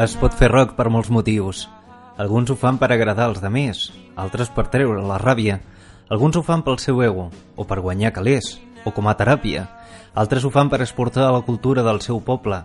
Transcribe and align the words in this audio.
Es 0.00 0.14
pot 0.16 0.32
fer 0.32 0.46
rock 0.48 0.70
per 0.78 0.86
molts 0.88 1.10
motius. 1.12 1.66
Alguns 2.16 2.48
ho 2.48 2.54
fan 2.56 2.78
per 2.80 2.88
agradar 2.94 3.26
als 3.28 3.42
demés, 3.42 3.90
altres 4.16 4.48
per 4.48 4.70
treure 4.72 5.02
la 5.04 5.18
ràbia. 5.20 5.58
Alguns 6.08 6.38
ho 6.38 6.42
fan 6.46 6.62
pel 6.64 6.78
seu 6.80 7.02
ego, 7.04 7.26
o 7.52 7.66
per 7.68 7.82
guanyar 7.84 8.14
calés, 8.16 8.54
o 8.88 8.94
com 8.96 9.10
a 9.10 9.14
teràpia. 9.18 9.66
Altres 10.16 10.46
ho 10.48 10.50
fan 10.54 10.70
per 10.72 10.80
exportar 10.80 11.26
la 11.28 11.42
cultura 11.44 11.84
del 11.84 12.00
seu 12.00 12.22
poble, 12.24 12.62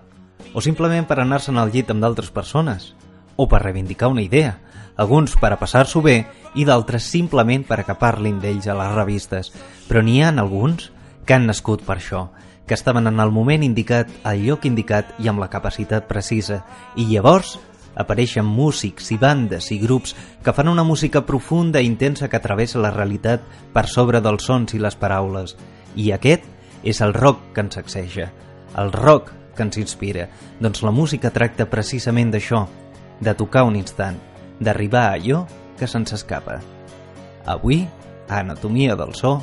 o 0.53 0.63
simplement 0.63 1.09
per 1.09 1.19
anar-se'n 1.19 1.59
al 1.59 1.75
llit 1.75 1.91
amb 1.91 2.05
d'altres 2.05 2.31
persones, 2.31 2.93
o 3.35 3.49
per 3.51 3.65
reivindicar 3.65 4.13
una 4.15 4.23
idea. 4.23 4.55
Alguns 4.95 5.35
per 5.35 5.51
a 5.51 5.59
passar-s'ho 5.59 5.99
bé 6.07 6.21
i 6.55 6.63
d'altres 6.63 7.03
simplement 7.03 7.67
per 7.67 7.81
a 7.81 7.83
que 7.83 7.99
parlin 7.99 8.39
d'ells 8.39 8.71
a 8.71 8.79
les 8.79 8.95
revistes. 8.95 9.51
Però 9.89 9.99
n'hi 9.99 10.21
ha 10.23 10.31
alguns 10.31 10.87
que 11.25 11.35
han 11.35 11.51
nascut 11.51 11.83
per 11.83 11.97
això, 11.99 12.29
que 12.65 12.73
estaven 12.73 13.07
en 13.07 13.19
el 13.19 13.31
moment 13.31 13.63
indicat, 13.63 14.09
al 14.23 14.41
lloc 14.45 14.65
indicat 14.65 15.13
i 15.21 15.29
amb 15.29 15.39
la 15.39 15.49
capacitat 15.53 16.07
precisa. 16.09 16.63
I 16.97 17.05
llavors 17.09 17.55
apareixen 17.95 18.45
músics 18.45 19.11
i 19.15 19.17
bandes 19.21 19.71
i 19.71 19.79
grups 19.79 20.15
que 20.43 20.53
fan 20.53 20.69
una 20.69 20.83
música 20.83 21.23
profunda 21.25 21.81
i 21.81 21.87
intensa 21.87 22.29
que 22.29 22.41
travessa 22.43 22.81
la 22.81 22.91
realitat 22.91 23.45
per 23.73 23.87
sobre 23.87 24.21
dels 24.21 24.45
sons 24.45 24.75
i 24.75 24.81
les 24.81 24.97
paraules. 24.99 25.55
I 25.95 26.11
aquest 26.11 26.45
és 26.83 27.01
el 27.01 27.15
rock 27.15 27.53
que 27.53 27.63
ens 27.65 27.79
sacseja, 27.79 28.29
el 28.77 28.91
rock 28.91 29.31
que 29.55 29.63
ens 29.63 29.79
inspira. 29.79 30.27
Doncs 30.59 30.83
la 30.83 30.91
música 30.91 31.31
tracta 31.31 31.69
precisament 31.71 32.33
d'això, 32.33 32.65
de 33.21 33.33
tocar 33.33 33.63
un 33.63 33.77
instant, 33.79 34.19
d'arribar 34.59 35.07
a 35.07 35.19
allò 35.19 35.45
que 35.79 35.87
se'ns 35.87 36.13
escapa. 36.13 36.59
Avui, 37.45 37.85
a 38.27 38.39
Anatomia 38.41 38.95
del 38.95 39.13
So, 39.15 39.37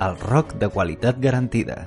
el 0.00 0.18
rock 0.20 0.58
de 0.60 0.68
qualitat 0.68 1.18
garantida. 1.20 1.86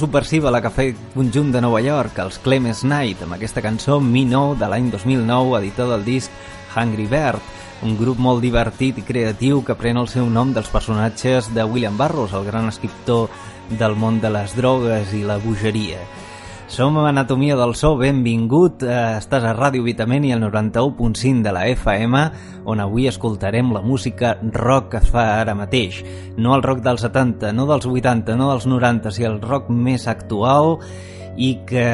Subversiva, 0.00 0.50
la 0.50 0.62
que 0.64 0.70
fet 0.72 1.00
conjunt 1.12 1.50
de 1.52 1.60
Nova 1.60 1.80
York, 1.84 2.16
els 2.22 2.38
Clemens 2.40 2.80
Knight, 2.86 3.26
amb 3.26 3.36
aquesta 3.36 3.60
cançó 3.60 3.98
Me 4.00 4.24
No 4.24 4.54
de 4.56 4.68
l'any 4.70 4.88
2009, 4.92 5.58
editor 5.58 5.90
del 5.92 6.06
disc 6.06 6.32
Hungry 6.72 7.04
Bird, 7.10 7.44
un 7.84 7.96
grup 7.98 8.20
molt 8.20 8.40
divertit 8.44 9.00
i 9.00 9.04
creatiu 9.04 9.60
que 9.64 9.76
pren 9.76 10.00
el 10.00 10.08
seu 10.08 10.28
nom 10.32 10.54
dels 10.56 10.72
personatges 10.72 11.50
de 11.52 11.64
William 11.64 11.96
Burroughs, 12.00 12.32
el 12.36 12.48
gran 12.48 12.68
escriptor 12.72 13.28
del 13.70 13.96
món 13.96 14.20
de 14.24 14.32
les 14.32 14.56
drogues 14.56 15.12
i 15.16 15.22
la 15.24 15.36
bogeria. 15.40 16.00
Som 16.70 16.96
a 16.98 17.08
Anatomia 17.08 17.56
del 17.58 17.74
So, 17.74 17.96
benvingut, 17.98 18.84
eh, 18.84 19.18
estàs 19.18 19.42
a 19.42 19.56
Ràdio 19.56 19.82
Vitamini, 19.82 20.30
al 20.32 20.38
91.5 20.40 21.42
de 21.42 21.50
la 21.50 21.66
FM, 21.66 22.20
on 22.64 22.78
avui 22.78 23.08
escoltarem 23.08 23.72
la 23.74 23.82
música 23.82 24.38
rock 24.40 24.92
que 24.92 24.98
es 24.98 25.10
fa 25.10 25.40
ara 25.40 25.56
mateix. 25.58 26.04
No 26.36 26.54
el 26.54 26.62
rock 26.62 26.84
dels 26.84 27.02
70, 27.02 27.50
no 27.52 27.66
dels 27.66 27.86
80, 27.86 28.36
no 28.36 28.52
dels 28.52 28.68
90, 28.70 29.10
sinó 29.10 29.32
el 29.32 29.40
rock 29.42 29.68
més 29.68 30.06
actual 30.06 30.78
i 31.36 31.58
que 31.66 31.90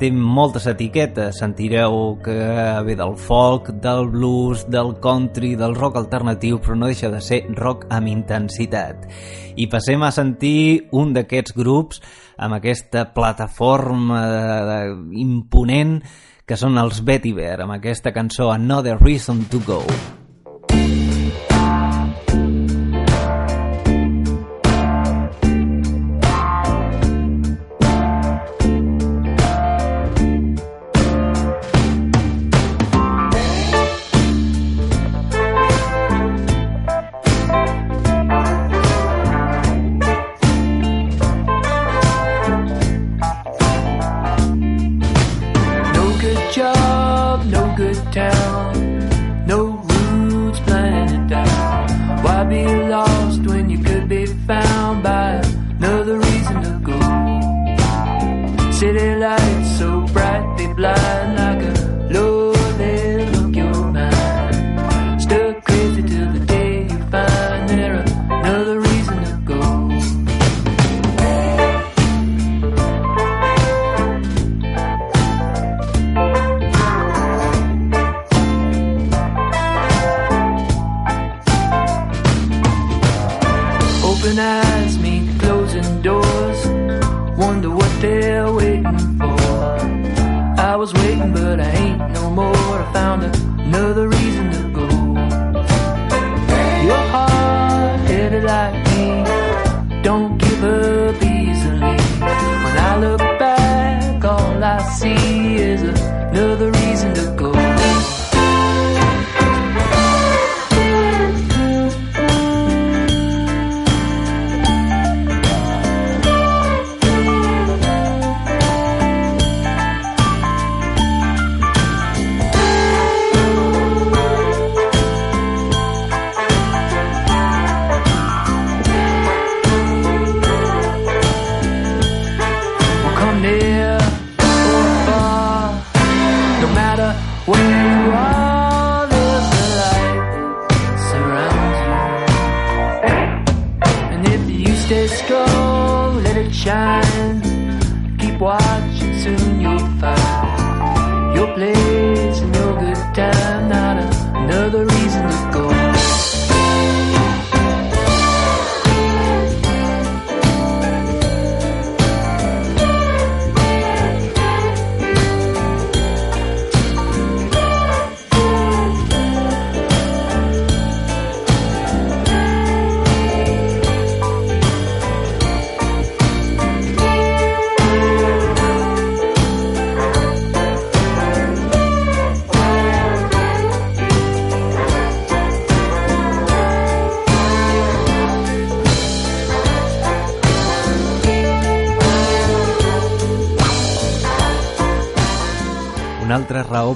té 0.00 0.10
moltes 0.10 0.66
etiquetes. 0.66 1.38
Sentireu 1.38 2.18
que 2.24 2.82
ve 2.82 2.96
del 2.96 3.14
folk, 3.14 3.70
del 3.78 4.08
blues, 4.10 4.66
del 4.68 4.96
country, 4.98 5.54
del 5.54 5.78
rock 5.78 6.02
alternatiu, 6.02 6.58
però 6.58 6.74
no 6.74 6.90
deixa 6.90 7.14
de 7.14 7.20
ser 7.20 7.44
rock 7.54 7.86
amb 7.90 8.08
intensitat. 8.08 9.06
I 9.54 9.70
passem 9.70 10.02
a 10.02 10.10
sentir 10.10 10.88
un 10.90 11.14
d'aquests 11.14 11.54
grups 11.54 12.02
amb 12.36 12.58
aquesta 12.58 13.08
plataforma 13.16 14.20
eh, 14.26 14.92
imponent 15.22 15.98
que 16.46 16.58
són 16.58 16.78
els 16.78 17.02
Bear, 17.02 17.62
amb 17.64 17.78
aquesta 17.78 18.12
cançó 18.14 18.52
Another 18.52 18.98
Reason 19.00 19.44
to 19.50 19.64
Go. 19.66 19.82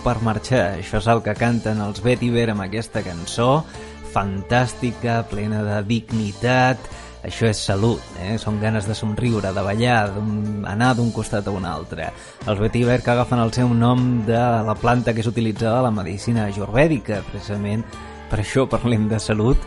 Per 0.05 0.19
marxar. 0.25 0.81
Això 0.81 0.99
és 1.01 1.09
el 1.11 1.23
que 1.27 1.37
canten 1.39 1.81
els 1.85 2.03
Vetiver 2.05 2.49
amb 2.53 2.65
aquesta 2.65 3.05
cançó, 3.07 3.65
fantàstica, 4.15 5.21
plena 5.31 5.63
de 5.67 5.79
dignitat, 5.87 6.91
això 7.23 7.51
és 7.51 7.59
salut, 7.61 8.01
eh? 8.25 8.39
són 8.41 8.57
ganes 8.63 8.87
de 8.89 8.95
somriure, 8.97 9.53
de 9.53 9.65
ballar, 9.65 10.09
d'anar 10.17 10.95
d'un 10.97 11.11
costat 11.13 11.47
a 11.47 11.53
un 11.53 11.67
altre. 11.69 12.09
Els 12.49 12.63
vetiver 12.63 13.03
que 13.05 13.13
agafen 13.13 13.43
el 13.43 13.53
seu 13.53 13.69
nom 13.77 14.23
de 14.27 14.41
la 14.65 14.77
planta 14.81 15.13
que 15.13 15.21
és 15.21 15.29
utilitzada 15.29 15.83
a 15.83 15.85
la 15.85 15.93
medicina 15.93 16.47
ajurvèdica, 16.49 17.21
precisament 17.29 17.85
per 18.31 18.41
això 18.41 18.65
parlem 18.71 19.09
de 19.11 19.21
salut, 19.21 19.61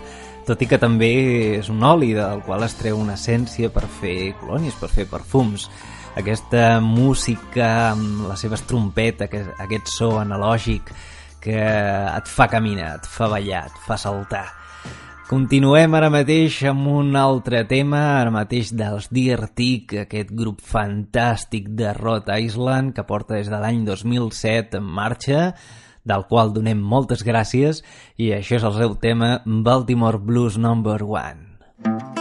tot 0.47 0.61
i 0.65 0.67
que 0.67 0.79
també 0.81 1.11
és 1.59 1.69
un 1.69 1.83
oli 1.85 2.11
del 2.17 2.41
qual 2.47 2.65
es 2.65 2.73
treu 2.79 2.97
una 2.99 3.19
essència 3.19 3.69
per 3.71 3.85
fer 4.01 4.33
colònies, 4.41 4.75
per 4.79 4.89
fer 4.91 5.05
perfums. 5.11 5.69
Aquesta 6.13 6.79
música 6.79 7.69
amb 7.91 8.27
les 8.29 8.41
seves 8.45 8.61
trompetes, 8.69 9.25
aquest, 9.25 9.53
aquest 9.63 9.89
so 9.89 10.11
analògic 10.21 10.91
que 11.41 11.57
et 11.57 12.29
fa 12.29 12.45
caminar, 12.51 12.99
et 12.99 13.07
fa 13.09 13.31
ballar, 13.31 13.65
et 13.71 13.79
fa 13.87 13.97
saltar. 13.97 14.45
Continuem 15.27 15.95
ara 15.97 16.11
mateix 16.13 16.59
amb 16.69 16.85
un 16.91 17.15
altre 17.17 17.63
tema, 17.65 18.01
ara 18.19 18.29
mateix 18.35 18.69
dels 18.77 19.07
Dear 19.09 19.47
Tick, 19.57 19.95
aquest 20.03 20.29
grup 20.37 20.61
fantàstic 20.61 21.71
de 21.79 21.95
Rhode 21.97 22.37
Island 22.45 22.93
que 22.93 23.07
porta 23.09 23.39
des 23.39 23.49
de 23.49 23.57
l'any 23.57 23.81
2007 23.87 24.77
en 24.77 24.85
marxa, 24.99 25.47
del 26.05 26.27
qual 26.29 26.53
donem 26.53 26.77
moltes 26.77 27.25
gràcies, 27.25 27.81
i 28.21 28.29
això 28.37 28.59
és 28.59 28.67
el 28.69 28.77
seu 28.77 28.93
tema 29.01 29.39
Baltimore 29.45 30.21
Blues 30.21 30.61
Number 30.61 30.99
1. 31.01 32.12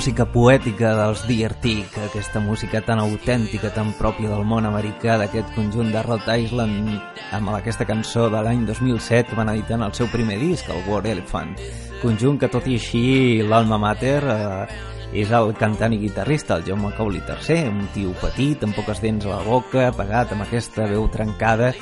Música 0.00 0.24
poètica 0.24 0.94
dels 0.96 1.26
Tick, 1.60 1.98
aquesta 2.00 2.40
música 2.40 2.80
tan 2.80 3.02
autèntica, 3.02 3.68
tan 3.68 3.92
pròpia 3.92 4.30
del 4.30 4.46
món 4.48 4.64
americà 4.64 5.18
d'aquest 5.20 5.52
conjunt 5.52 5.90
de 5.92 6.00
Rhode 6.00 6.38
Island 6.40 6.88
amb 7.36 7.50
aquesta 7.52 7.84
cançó 7.84 8.30
de 8.32 8.40
l'any 8.40 8.64
2007 8.64 9.36
van 9.36 9.50
editar 9.52 9.76
en 9.76 9.84
el 9.84 9.92
seu 9.92 10.08
primer 10.08 10.38
disc, 10.40 10.64
el 10.72 10.80
War 10.88 11.04
Elephant. 11.04 11.52
Conjunt 12.00 12.40
que 12.40 12.48
tot 12.48 12.64
i 12.64 12.78
així 12.80 13.04
l'alma 13.44 13.76
mater 13.76 14.16
eh, 14.24 14.72
és 15.20 15.36
el 15.36 15.52
cantant 15.60 15.92
i 15.92 16.00
guitarrista, 16.00 16.56
el 16.56 16.64
Jaume 16.64 16.94
Cauli 16.96 17.20
III, 17.20 17.68
un 17.68 17.92
tio 17.92 18.16
petit, 18.24 18.64
amb 18.64 18.80
poques 18.80 19.04
dents 19.04 19.28
a 19.28 19.34
la 19.34 19.44
boca, 19.44 19.90
pagat 19.92 20.32
amb 20.32 20.48
aquesta 20.48 20.88
veu 20.88 21.10
trencada 21.12 21.74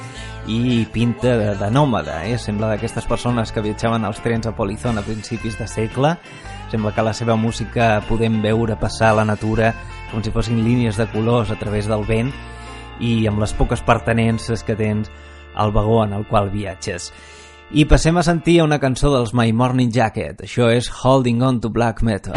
i 0.51 0.89
pinta 0.91 1.39
de, 1.39 1.55
de 1.63 1.71
nòmada, 1.71 2.25
eh? 2.27 2.35
sembla 2.35 2.75
d'aquestes 2.75 3.07
persones 3.07 3.55
que 3.55 3.63
viatjaven 3.63 4.11
als 4.11 4.19
trens 4.27 4.51
a 4.51 4.57
Polizón 4.59 4.99
a 4.99 5.07
principis 5.07 5.55
de 5.63 5.71
segle 5.71 6.17
Sembla 6.69 6.93
que 6.93 7.05
la 7.05 7.15
seva 7.17 7.37
música 7.37 8.03
podem 8.09 8.43
veure 8.45 8.77
passar 8.77 9.15
la 9.17 9.25
natura 9.25 9.73
com 10.11 10.23
si 10.25 10.33
fossin 10.33 10.61
línies 10.65 10.99
de 11.01 11.09
colors 11.13 11.51
a 11.51 11.57
través 11.61 11.89
del 11.89 12.05
vent 12.09 12.33
i 13.01 13.27
amb 13.31 13.41
les 13.41 13.55
poques 13.57 13.81
pertenences 13.85 14.65
que 14.65 14.77
tens 14.77 15.11
al 15.55 15.73
vagó 15.73 16.03
en 16.05 16.13
el 16.13 16.27
qual 16.29 16.51
viatges. 16.53 17.13
I 17.71 17.85
passem 17.85 18.17
a 18.17 18.25
sentir 18.25 18.63
una 18.65 18.81
cançó 18.81 19.13
dels 19.13 19.35
My 19.37 19.53
Morning 19.53 19.93
Jacket. 19.93 20.45
Això 20.45 20.71
és 20.73 20.89
Holding 20.89 21.43
On 21.45 21.61
to 21.61 21.69
Black 21.73 22.01
Metal. 22.03 22.37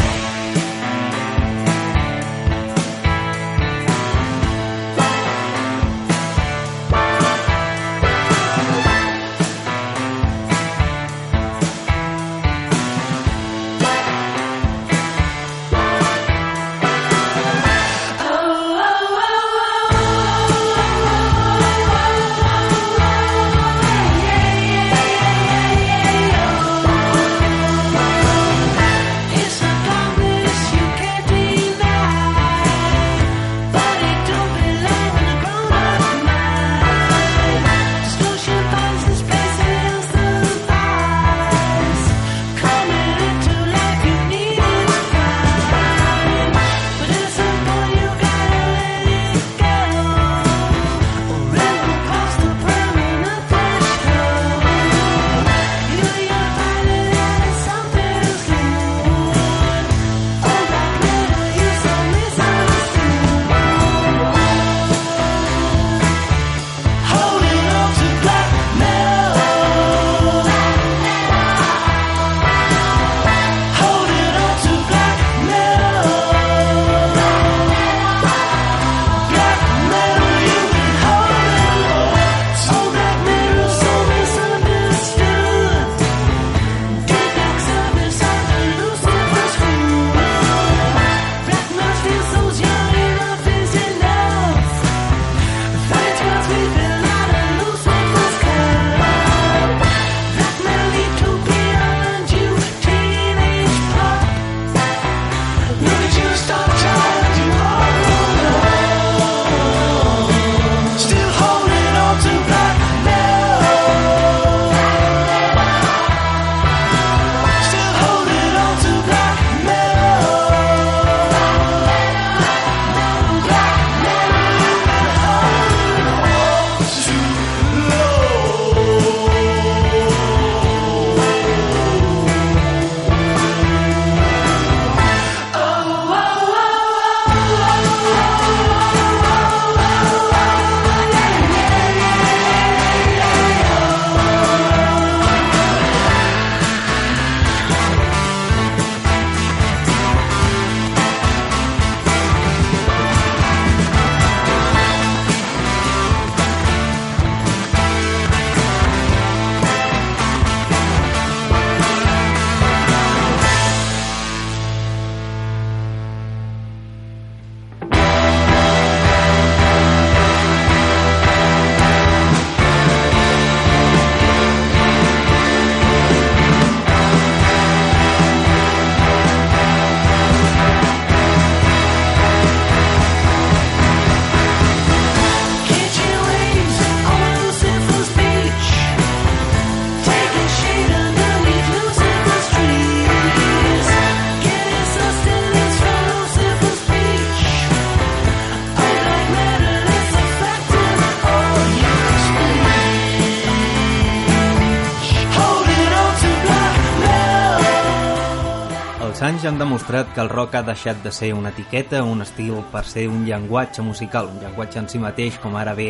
Han 209.51 209.59
demostrat 209.59 210.13
que 210.15 210.21
el 210.23 210.29
rock 210.29 210.55
ha 210.55 210.61
deixat 210.63 211.01
de 211.03 211.11
ser 211.11 211.33
una 211.35 211.49
etiqueta, 211.51 212.05
un 212.07 212.21
estil 212.23 212.61
per 212.71 212.85
ser 212.87 213.09
un 213.11 213.25
llenguatge 213.27 213.83
musical, 213.83 214.29
un 214.31 214.39
llenguatge 214.39 214.79
en 214.79 214.87
si 214.87 214.99
mateix, 215.01 215.35
com 215.43 215.57
ara 215.59 215.73
ve 215.75 215.89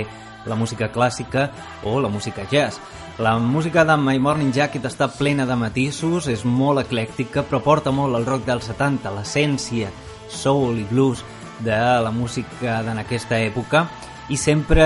la 0.50 0.58
música 0.58 0.88
clàssica 0.90 1.52
o 1.86 2.00
la 2.02 2.10
música 2.10 2.48
jazz. 2.50 2.80
La 3.20 3.36
música 3.38 3.86
de 3.86 3.98
My 4.02 4.18
Morning 4.18 4.50
Jacket 4.50 4.88
està 4.90 5.12
plena 5.14 5.46
de 5.46 5.60
matisos, 5.62 6.26
és 6.26 6.42
molt 6.42 6.82
eclèctica, 6.82 7.46
però 7.46 7.62
porta 7.62 7.94
molt 7.94 8.18
el 8.18 8.26
rock 8.26 8.48
dels 8.50 8.66
70, 8.72 9.14
l'essència 9.14 9.94
soul 10.28 10.82
i 10.82 10.88
blues 10.90 11.22
de 11.62 11.78
la 12.02 12.10
música 12.10 12.82
d'en 12.82 12.98
aquesta 12.98 13.38
època 13.38 13.86
i 14.32 14.38
sempre 14.42 14.86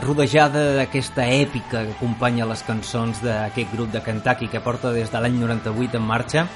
rodejada 0.00 0.70
d'aquesta 0.78 1.26
èpica 1.28 1.82
que 1.82 1.96
acompanya 1.98 2.46
les 2.48 2.62
cançons 2.64 3.20
d'aquest 3.20 3.72
grup 3.74 3.92
de 3.92 4.00
Kentucky 4.00 4.48
que 4.48 4.64
porta 4.64 4.94
des 4.94 5.12
de 5.12 5.20
l'any 5.20 5.36
98 5.40 5.98
en 5.98 6.06
marxa 6.08 6.46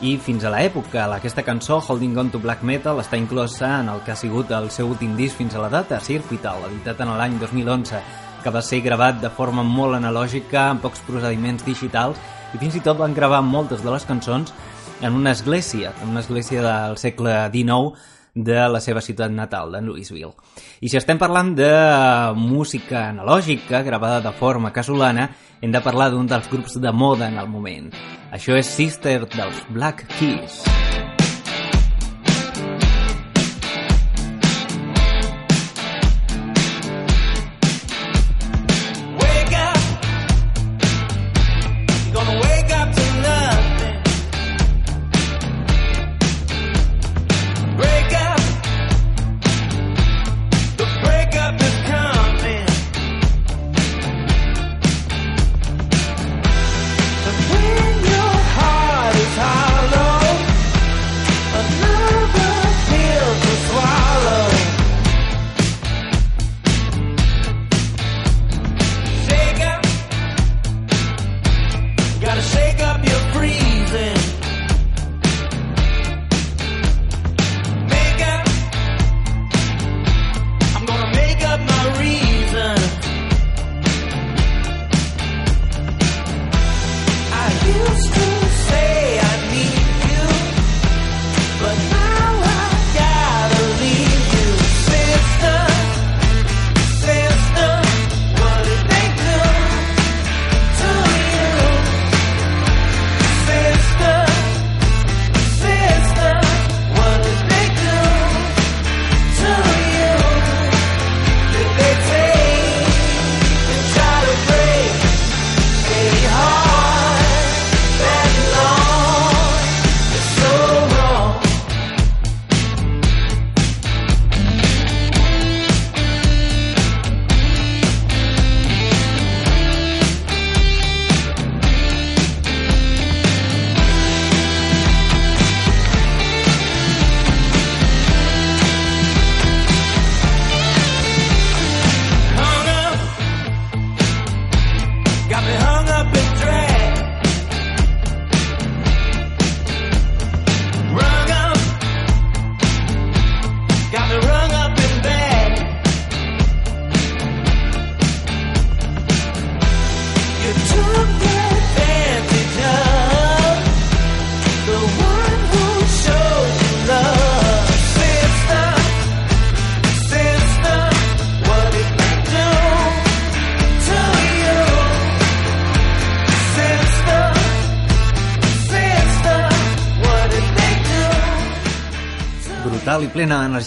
i 0.00 0.14
fins 0.22 0.44
a 0.44 0.52
l'època. 0.52 1.06
Aquesta 1.16 1.42
cançó, 1.42 1.80
Holding 1.80 2.16
On 2.18 2.30
to 2.30 2.38
Black 2.42 2.62
Metal, 2.62 3.00
està 3.02 3.18
inclosa 3.18 3.80
en 3.80 3.90
el 3.92 4.02
que 4.06 4.12
ha 4.14 4.18
sigut 4.18 4.50
el 4.54 4.70
seu 4.70 4.90
últim 4.92 5.16
disc 5.18 5.38
fins 5.38 5.54
a 5.54 5.62
la 5.62 5.70
data, 5.72 5.98
Circuital, 6.00 6.68
editat 6.70 7.02
en 7.02 7.14
l'any 7.18 7.38
2011, 7.40 8.02
que 8.44 8.52
va 8.54 8.62
ser 8.62 8.80
gravat 8.84 9.18
de 9.22 9.30
forma 9.34 9.64
molt 9.66 9.98
analògica, 9.98 10.68
amb 10.68 10.84
pocs 10.84 11.02
procediments 11.06 11.66
digitals, 11.66 12.20
i 12.54 12.60
fins 12.62 12.78
i 12.78 12.84
tot 12.84 13.00
van 13.00 13.16
gravar 13.16 13.42
moltes 13.42 13.82
de 13.84 13.90
les 13.90 14.06
cançons 14.08 14.54
en 15.02 15.14
una 15.14 15.32
església, 15.34 15.92
en 16.02 16.14
una 16.14 16.20
església 16.20 16.62
del 16.62 16.96
segle 16.98 17.34
XIX, 17.52 17.98
de 18.44 18.58
la 18.70 18.80
seva 18.80 19.02
ciutat 19.04 19.32
natal, 19.34 19.72
de 19.72 19.82
Louisville. 19.82 20.34
I 20.80 20.90
si 20.90 20.98
estem 21.00 21.18
parlant 21.18 21.54
de 21.58 21.72
música 22.38 23.08
analògica 23.08 23.82
gravada 23.82 24.22
de 24.28 24.34
forma 24.38 24.72
casolana, 24.72 25.30
hem 25.60 25.74
de 25.74 25.82
parlar 25.82 26.12
d'un 26.12 26.30
dels 26.30 26.48
grups 26.50 26.78
de 26.78 26.92
moda 26.92 27.28
en 27.28 27.38
el 27.38 27.50
moment. 27.50 27.90
Això 28.30 28.58
és 28.58 28.70
Sister 28.78 29.20
dels 29.26 29.64
Black 29.74 30.06
Keys. 30.18 30.62
brutal 30.64 31.07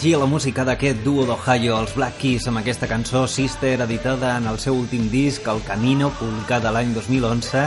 d'energia 0.02 0.18
la 0.18 0.26
música 0.26 0.64
d'aquest 0.66 1.04
duo 1.04 1.22
d'Ohio, 1.22 1.76
els 1.78 1.92
Black 1.94 2.16
Keys, 2.18 2.48
amb 2.50 2.58
aquesta 2.58 2.88
cançó 2.90 3.20
Sister, 3.30 3.76
editada 3.84 4.32
en 4.34 4.48
el 4.50 4.58
seu 4.58 4.74
últim 4.74 5.04
disc, 5.12 5.46
El 5.46 5.62
Camino, 5.62 6.08
publicat 6.18 6.66
l'any 6.66 6.90
2011, 6.90 7.62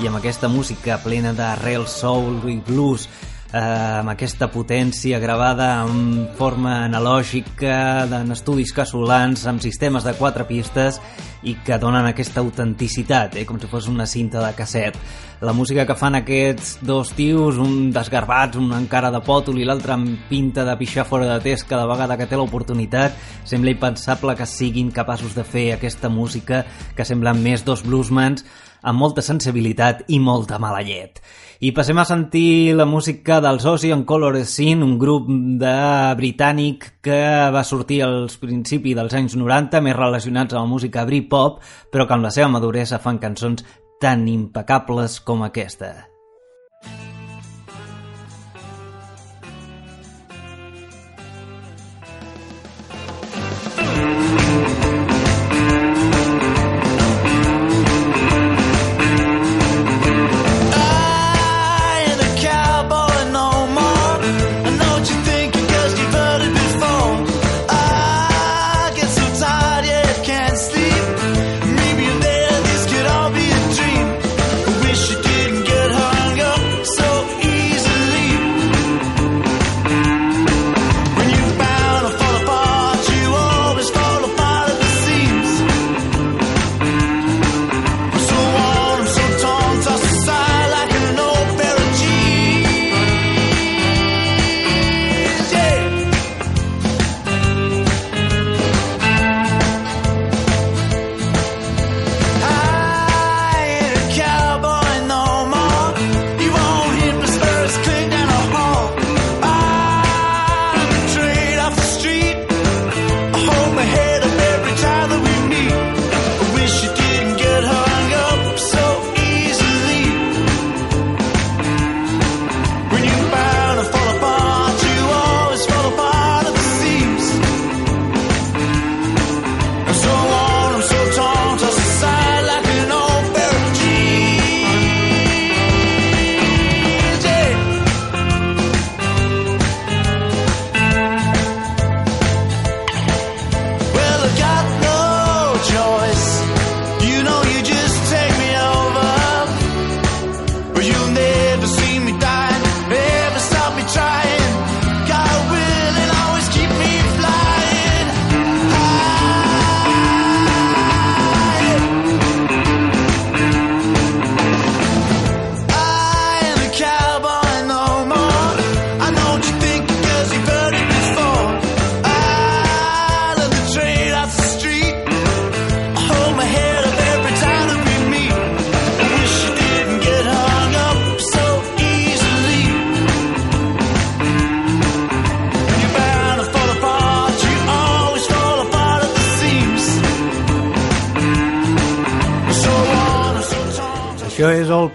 i 0.00 0.08
amb 0.08 0.16
aquesta 0.16 0.48
música 0.48 0.96
plena 1.04 1.34
d'arrel 1.36 1.84
soul 1.84 2.40
i 2.48 2.56
blues, 2.64 3.04
eh, 3.54 4.00
amb 4.00 4.10
aquesta 4.10 4.48
potència 4.50 5.20
gravada 5.22 5.68
en 5.84 6.26
forma 6.38 6.80
analògica, 6.88 8.08
en 8.22 8.34
estudis 8.34 8.72
casolans, 8.74 9.46
amb 9.46 9.62
sistemes 9.62 10.06
de 10.06 10.14
quatre 10.18 10.46
pistes 10.48 10.98
i 11.44 11.54
que 11.64 11.78
donen 11.78 12.08
aquesta 12.08 12.42
autenticitat, 12.42 13.36
eh, 13.36 13.44
com 13.46 13.60
si 13.60 13.70
fos 13.70 13.86
una 13.88 14.06
cinta 14.10 14.42
de 14.42 14.50
casset. 14.56 14.98
La 15.44 15.52
música 15.52 15.84
que 15.86 15.94
fan 15.94 16.16
aquests 16.16 16.78
dos 16.82 17.12
tios, 17.12 17.58
un 17.60 17.92
desgarbats, 17.92 18.56
un 18.56 18.72
encara 18.72 19.10
de 19.12 19.20
pòtol 19.22 19.60
i 19.60 19.66
l'altre 19.68 19.92
amb 19.92 20.26
pinta 20.30 20.64
de 20.64 20.76
pixar 20.80 21.04
fora 21.06 21.28
de 21.28 21.38
test 21.44 21.68
cada 21.68 21.86
vegada 21.86 22.16
que 22.16 22.26
té 22.26 22.36
l'oportunitat, 22.36 23.14
sembla 23.44 23.74
impensable 23.74 24.34
que 24.38 24.46
siguin 24.48 24.90
capaços 24.90 25.34
de 25.36 25.44
fer 25.44 25.72
aquesta 25.74 26.08
música 26.08 26.64
que 26.96 27.04
semblen 27.04 27.42
més 27.44 27.62
dos 27.64 27.84
bluesmans 27.84 28.46
amb 28.84 29.00
molta 29.00 29.24
sensibilitat 29.24 30.04
i 30.12 30.20
molta 30.20 30.60
mala 30.62 30.84
llet. 30.84 31.20
I 31.64 31.72
passem 31.72 31.98
a 31.98 32.04
sentir 32.04 32.74
la 32.76 32.84
música 32.84 33.40
dels 33.40 33.64
Ocean 33.64 34.04
Color 34.04 34.40
Scene, 34.44 34.84
un 34.84 34.98
grup 35.00 35.28
de 35.60 35.74
britànic 36.18 36.90
que 37.04 37.20
va 37.54 37.64
sortir 37.64 38.02
als 38.04 38.36
principis 38.42 38.96
dels 38.98 39.16
anys 39.16 39.38
90, 39.40 39.80
més 39.80 39.96
relacionats 39.96 40.54
amb 40.54 40.66
la 40.66 40.72
música 40.76 41.06
Britpop, 41.08 41.62
però 41.90 42.06
que 42.06 42.18
amb 42.18 42.28
la 42.28 42.34
seva 42.34 42.50
maduresa 42.52 43.00
fan 43.00 43.22
cançons 43.22 43.64
tan 44.00 44.28
impecables 44.28 45.22
com 45.24 45.46
aquesta. 45.46 46.13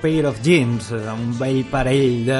Pair 0.01 0.25
of 0.25 0.39
Jeans, 0.41 0.89
un 0.91 1.33
vell 1.37 1.61
parell 1.69 2.25
de 2.27 2.39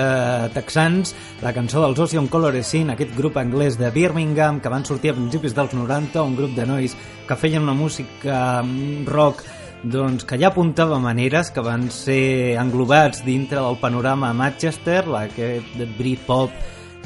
texans, 0.55 1.13
la 1.43 1.53
cançó 1.55 1.83
dels 1.83 1.99
Ocean 1.99 2.29
Color 2.31 2.57
Scene, 2.63 2.93
aquest 2.93 3.15
grup 3.17 3.37
anglès 3.37 3.77
de 3.79 3.91
Birmingham 3.91 4.61
que 4.63 4.71
van 4.71 4.85
sortir 4.87 5.11
a 5.11 5.17
principis 5.17 5.55
dels 5.55 5.75
90, 5.75 6.23
un 6.23 6.35
grup 6.39 6.55
de 6.55 6.65
nois 6.69 6.95
que 7.27 7.37
feien 7.37 7.67
una 7.67 7.75
música 7.77 8.61
mm, 8.63 9.05
rock 9.07 9.43
doncs, 9.83 10.25
que 10.27 10.39
ja 10.39 10.49
apuntava 10.49 10.99
maneres 10.99 11.51
que 11.55 11.63
van 11.63 11.87
ser 11.93 12.57
englobats 12.59 13.23
dintre 13.27 13.61
del 13.61 13.79
panorama 13.79 14.33
Manchester, 14.33 15.05
aquest 15.21 15.79
Britpop 15.97 16.55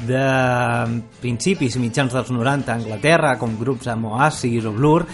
de 0.02 0.24
principis 1.22 1.76
i 1.76 1.82
mitjans 1.82 2.14
dels 2.14 2.32
90 2.34 2.72
a 2.72 2.78
Anglaterra, 2.80 3.36
com 3.38 3.54
grups 3.60 3.88
amb 3.92 4.10
Oasis 4.10 4.66
o 4.66 4.74
Blur, 4.74 5.04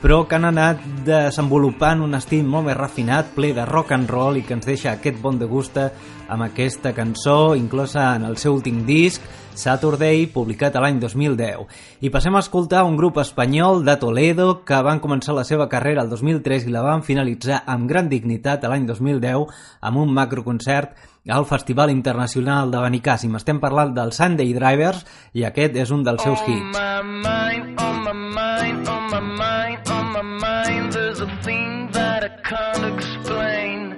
però 0.00 0.22
que 0.26 0.38
han 0.38 0.46
anat 0.48 0.80
desenvolupant 1.04 2.00
un 2.00 2.16
estil 2.16 2.46
molt 2.48 2.70
més 2.70 2.78
refinat, 2.78 3.34
ple 3.34 3.52
de 3.56 3.66
rock 3.68 3.92
and 3.92 4.08
roll 4.08 4.38
i 4.40 4.44
que 4.46 4.56
ens 4.56 4.68
deixa 4.68 4.94
aquest 4.94 5.20
bon 5.20 5.36
de 5.38 5.48
gusta 5.48 5.90
amb 6.30 6.46
aquesta 6.46 6.94
cançó 6.96 7.54
inclosa 7.58 8.14
en 8.16 8.24
el 8.24 8.38
seu 8.40 8.54
últim 8.56 8.84
disc, 8.88 9.20
Saturday, 9.60 10.24
publicat 10.32 10.76
a 10.78 10.80
l'any 10.80 11.00
2010. 11.02 11.66
I 12.00 12.08
passem 12.14 12.32
a 12.36 12.40
escoltar 12.40 12.86
un 12.88 12.96
grup 12.96 13.18
espanyol 13.20 13.84
de 13.84 13.98
Toledo 14.00 14.62
que 14.64 14.80
van 14.86 15.02
començar 15.04 15.36
la 15.36 15.44
seva 15.44 15.68
carrera 15.68 16.06
el 16.06 16.08
2003 16.08 16.64
i 16.64 16.72
la 16.72 16.86
van 16.86 17.04
finalitzar 17.04 17.60
amb 17.66 17.88
gran 17.90 18.08
dignitat 18.08 18.64
l'any 18.64 18.88
2010 18.88 19.52
amb 19.84 20.00
un 20.00 20.14
macroconcert 20.16 21.09
al 21.28 21.46
Festival 21.46 21.90
Internacional 21.90 22.70
de 22.70 22.80
Benicàssim. 22.80 23.34
Estem 23.36 23.60
parlant 23.60 23.92
del 23.94 24.12
Sunday 24.16 24.54
Drivers 24.56 25.04
i 25.36 25.44
aquest 25.44 25.76
és 25.76 25.90
un 25.92 26.04
dels 26.06 26.22
seus 26.22 26.40
hits. 26.46 26.78
On 26.80 27.06
my 27.12 27.26
mind, 27.26 27.80
on 27.80 28.02
my 28.04 28.12
mind, 28.12 28.88
on 28.88 29.10
my 29.10 29.20
mind, 29.20 29.90
on 29.90 30.12
my 30.12 30.22
mind 30.22 30.92
There's 30.92 31.20
a 31.20 31.28
thing 31.42 31.90
that 31.92 32.24
I 32.24 32.30
can't 32.42 32.84
explain 32.94 33.96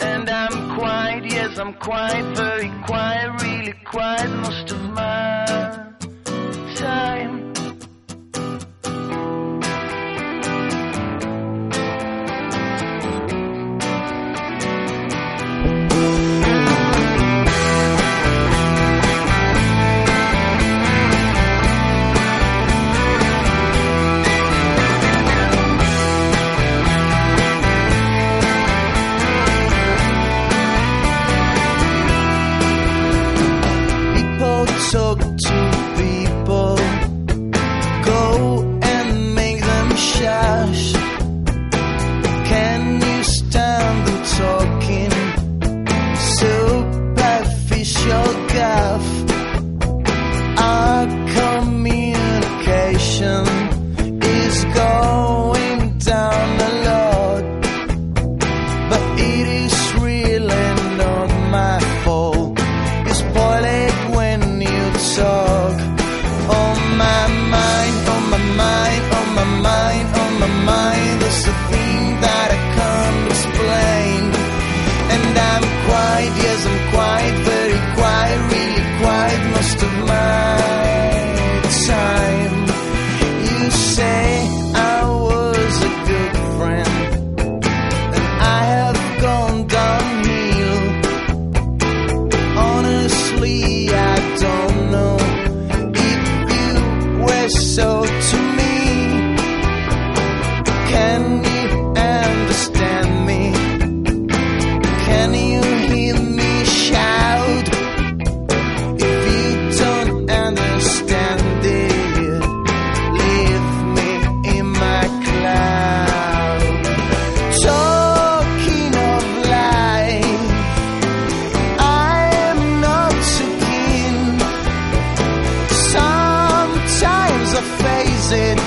And 0.00 0.28
I'm 0.30 0.76
quiet, 0.78 1.24
yes 1.24 1.58
I'm 1.58 1.74
quiet, 1.74 2.36
very 2.36 2.70
quiet, 2.86 3.42
really 3.42 3.74
quiet 3.84 4.30
most 4.30 4.70
of 4.70 4.80
my 4.94 5.46
time 6.76 7.47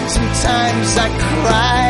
No 0.01 1.80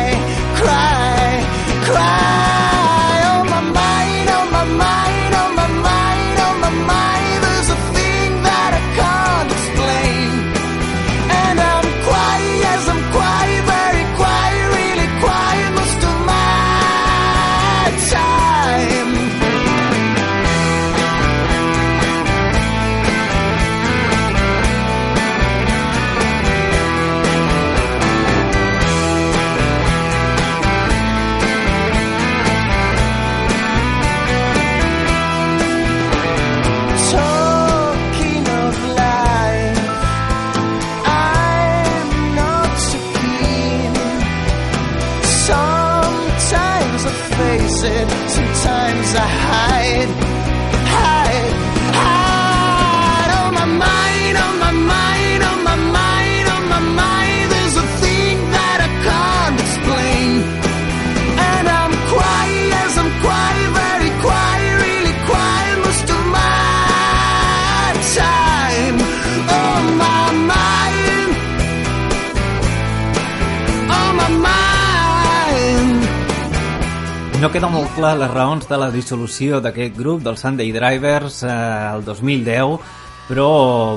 clar 78.02 78.18
les 78.18 78.32
raons 78.34 78.64
de 78.66 78.76
la 78.82 78.88
dissolució 78.90 79.60
d'aquest 79.62 79.92
grup 79.94 80.24
del 80.24 80.34
Sunday 80.34 80.72
Drivers 80.74 81.36
eh, 81.46 81.50
el 81.94 82.00
2010, 82.02 82.72
però 83.28 83.44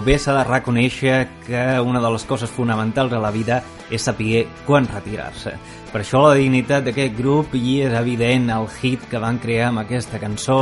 bé 0.06 0.20
s'ha 0.22 0.36
de 0.36 0.44
reconèixer 0.46 1.16
que 1.48 1.64
una 1.82 2.04
de 2.04 2.12
les 2.14 2.26
coses 2.30 2.52
fonamentals 2.54 3.16
a 3.18 3.22
la 3.24 3.32
vida 3.34 3.64
és 3.90 4.06
saber 4.06 4.44
quan 4.68 4.86
retirar-se. 4.92 5.56
Per 5.90 6.04
això 6.04 6.22
la 6.22 6.36
dignitat 6.38 6.86
d'aquest 6.86 7.18
grup 7.18 7.58
i 7.58 7.80
és 7.88 7.98
evident 7.98 8.52
el 8.54 8.70
hit 8.78 9.10
que 9.10 9.24
van 9.24 9.42
crear 9.42 9.72
amb 9.72 9.82
aquesta 9.82 10.22
cançó 10.22 10.60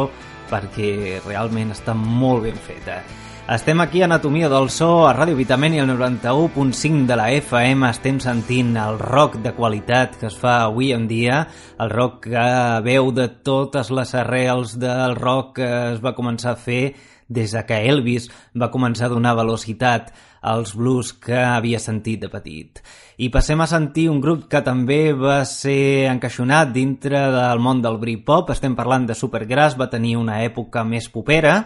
perquè 0.47 1.19
realment 1.27 1.75
està 1.75 1.91
molt 1.99 2.45
ben 2.47 2.55
feta. 2.55 3.01
Estem 3.49 3.81
aquí 3.81 4.01
a 4.01 4.05
Anatomia 4.05 4.47
del 4.47 4.69
So, 4.71 5.03
a 5.03 5.11
Ràdio 5.11 5.35
Vitamini, 5.35 5.81
el 5.81 5.89
91.5 5.89 7.05
de 7.05 7.15
la 7.19 7.25
FM. 7.35 7.89
Estem 7.89 8.21
sentint 8.23 8.71
el 8.79 8.95
rock 9.01 9.35
de 9.43 9.51
qualitat 9.51 10.15
que 10.15 10.29
es 10.29 10.37
fa 10.39 10.61
avui 10.63 10.93
en 10.95 11.09
dia, 11.09 11.41
el 11.75 11.91
rock 11.91 12.29
que 12.29 12.45
veu 12.85 13.11
de 13.11 13.27
totes 13.43 13.91
les 13.91 14.13
arrels 14.15 14.77
del 14.79 15.17
rock 15.19 15.57
que 15.57 15.71
es 15.91 15.99
va 15.99 16.15
començar 16.15 16.53
a 16.53 16.61
fer 16.61 16.93
des 17.27 17.51
de 17.51 17.65
que 17.67 17.81
Elvis 17.89 18.29
va 18.55 18.71
començar 18.71 19.09
a 19.09 19.11
donar 19.11 19.35
velocitat 19.35 20.13
als 20.39 20.71
blues 20.75 21.11
que 21.11 21.35
havia 21.35 21.79
sentit 21.83 22.21
de 22.23 22.29
petit. 22.31 22.79
I 23.19 23.27
passem 23.27 23.59
a 23.59 23.67
sentir 23.67 24.07
un 24.11 24.21
grup 24.23 24.47
que 24.51 24.63
també 24.63 25.11
va 25.11 25.41
ser 25.43 26.07
encaixonat 26.11 26.71
dintre 26.71 27.27
del 27.35 27.59
món 27.59 27.83
del 27.83 27.99
Britpop. 27.99 28.55
Estem 28.55 28.75
parlant 28.75 29.07
de 29.07 29.19
Supergrass, 29.19 29.75
va 29.79 29.91
tenir 29.91 30.15
una 30.15 30.39
època 30.47 30.83
més 30.87 31.11
popera, 31.11 31.65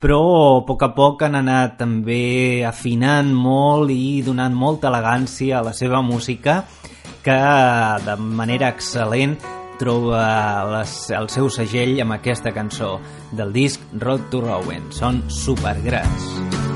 però 0.00 0.20
a 0.58 0.64
poc 0.64 0.82
a 0.82 0.90
poc 0.96 1.26
han 1.26 1.36
anat 1.36 1.76
també 1.82 2.64
afinant 2.64 3.34
molt 3.36 3.92
i 3.92 4.22
donant 4.24 4.56
molta 4.56 4.88
elegància 4.88 5.58
a 5.58 5.66
la 5.66 5.74
seva 5.76 6.00
música 6.00 6.62
que 7.20 7.36
de 8.06 8.16
manera 8.16 8.72
excel·lent 8.72 9.36
troba 9.80 10.24
les, 10.72 10.96
el 11.16 11.28
seu 11.32 11.52
segell 11.52 12.00
amb 12.04 12.16
aquesta 12.16 12.52
cançó 12.56 12.96
del 13.32 13.52
disc 13.52 13.84
Road 14.00 14.28
to 14.32 14.44
Rowan. 14.44 14.88
Són 14.92 15.24
Supergrass. 15.28 16.28
Supergrass. 16.32 16.69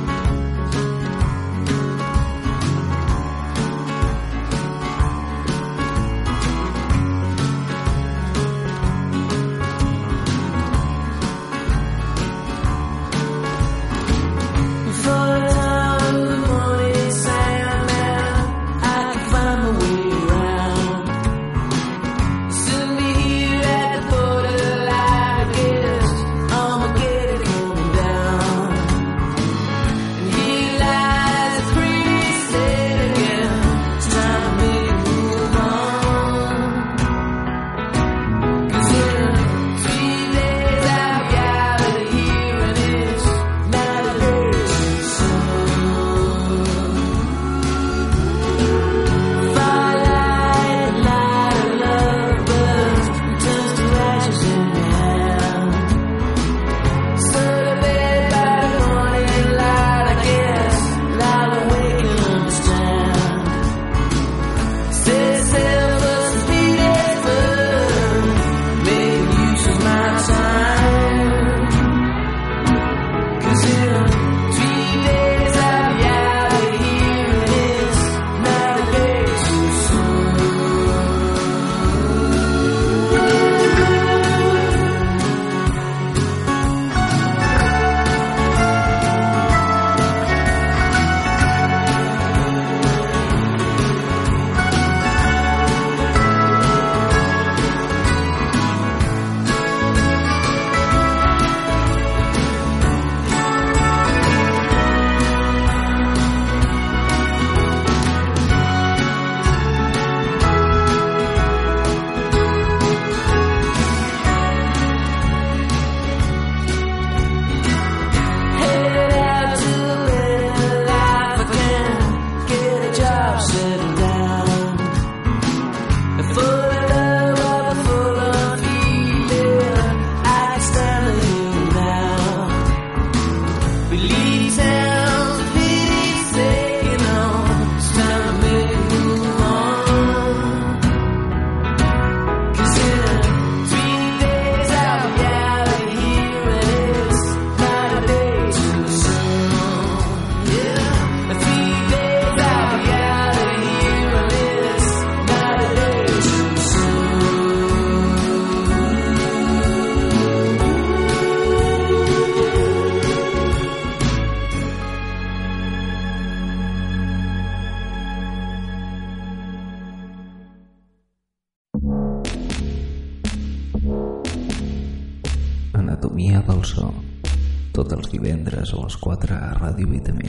a 179.45 179.55
Ràdio 179.61 179.87
Vitamin. 179.89 180.24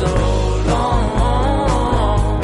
So 0.00 0.12
long. 0.70 2.40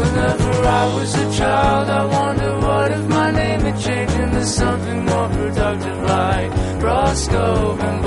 Whenever 0.00 0.52
I 0.80 0.84
was 0.96 1.14
a 1.14 1.26
child, 1.38 1.88
I 2.00 2.04
wondered 2.16 2.58
what 2.66 2.90
if 2.92 3.04
my 3.08 3.30
name 3.30 3.60
had 3.60 3.78
changed 3.80 4.14
into 4.14 4.44
something 4.44 5.06
more 5.06 5.28
productive 5.28 5.98
like 6.02 6.50
Roscoe. 6.82 8.01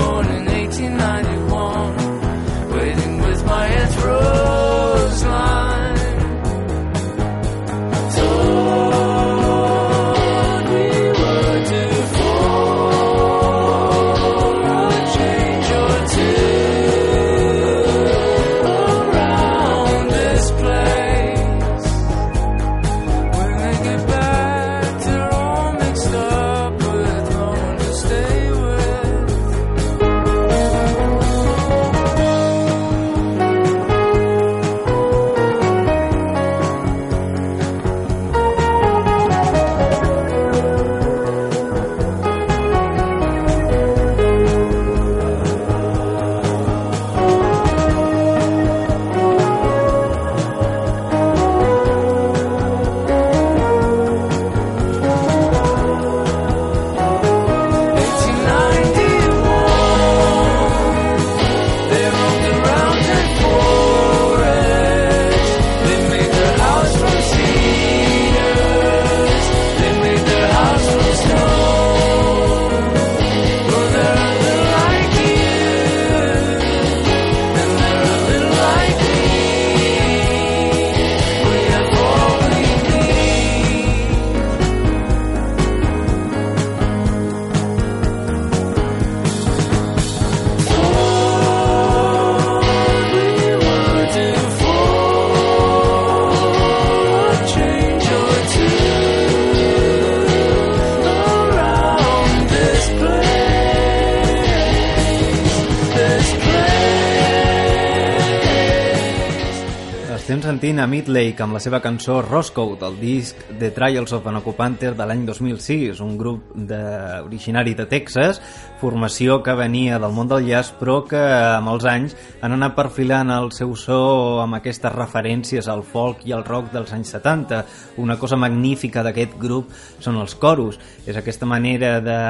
Estem 110.76 110.90
sentint 110.90 110.92
a 110.92 111.08
Midlake 111.08 111.42
amb 111.42 111.54
la 111.56 111.60
seva 111.62 111.78
cançó 111.80 112.18
Roscoe 112.20 112.76
del 112.76 112.98
disc 113.00 113.38
The 113.58 113.70
Trials 113.72 114.12
of 114.12 114.26
an 114.28 114.36
Occupanter 114.42 114.90
de 114.92 115.06
l'any 115.08 115.22
2006, 115.24 116.02
un 116.04 116.18
grup 116.20 116.50
de, 116.52 116.80
originari 117.24 117.72
de 117.72 117.86
Texas, 117.88 118.42
formació 118.76 119.38
que 119.42 119.54
venia 119.56 119.96
del 119.96 120.12
món 120.12 120.28
del 120.28 120.44
jazz 120.44 120.74
però 120.76 120.98
que 121.08 121.16
amb 121.16 121.72
els 121.72 121.86
anys 121.88 122.16
han 122.44 122.58
anat 122.58 122.76
perfilant 122.76 123.32
el 123.32 123.48
seu 123.56 123.72
so 123.72 124.42
amb 124.42 124.58
aquestes 124.58 124.92
referències 124.92 125.64
al 125.72 125.80
folk 125.80 126.26
i 126.28 126.36
al 126.36 126.44
rock 126.44 126.68
dels 126.74 126.92
anys 126.92 127.14
70. 127.16 127.62
Una 127.96 128.18
cosa 128.20 128.36
magnífica 128.36 129.00
d'aquest 129.06 129.40
grup 129.40 129.72
són 129.72 130.20
els 130.20 130.36
coros, 130.36 130.76
és 131.06 131.16
aquesta 131.16 131.48
manera 131.48 132.02
de 132.04 132.20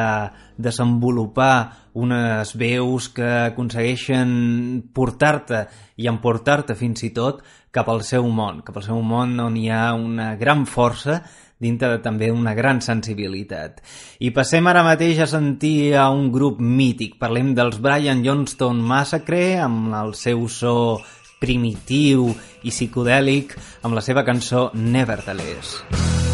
desenvolupar 0.56 1.86
unes 1.96 2.52
veus 2.56 3.08
que 3.12 3.26
aconsegueixen 3.50 4.30
portar-te 4.94 5.64
i 5.96 6.08
emportar-te 6.08 6.76
fins 6.76 7.02
i 7.08 7.10
tot 7.16 7.40
cap 7.76 7.90
al 7.92 8.00
seu 8.06 8.24
món, 8.32 8.62
cap 8.64 8.78
al 8.80 8.86
seu 8.86 9.02
món 9.04 9.36
on 9.42 9.58
hi 9.60 9.68
ha 9.68 9.90
una 9.92 10.32
gran 10.40 10.64
força 10.64 11.20
dintre 11.60 11.88
de 11.94 12.00
també 12.04 12.30
una 12.32 12.54
gran 12.56 12.82
sensibilitat. 12.84 13.80
I 14.20 14.32
passem 14.36 14.66
ara 14.68 14.84
mateix 14.84 15.20
a 15.20 15.28
sentir 15.30 15.94
a 15.96 16.08
un 16.12 16.30
grup 16.32 16.60
mític. 16.60 17.16
Parlem 17.20 17.54
dels 17.56 17.80
Brian 17.80 18.24
Johnston 18.24 18.82
Massacre 18.84 19.56
amb 19.64 19.94
el 19.96 20.14
seu 20.16 20.46
so 20.52 20.76
primitiu 21.40 22.30
i 22.64 22.72
psicodèlic 22.72 23.56
amb 23.84 23.96
la 23.96 24.04
seva 24.04 24.24
cançó 24.24 24.70
Nevertheless. 24.74 25.80
Three 25.92 26.25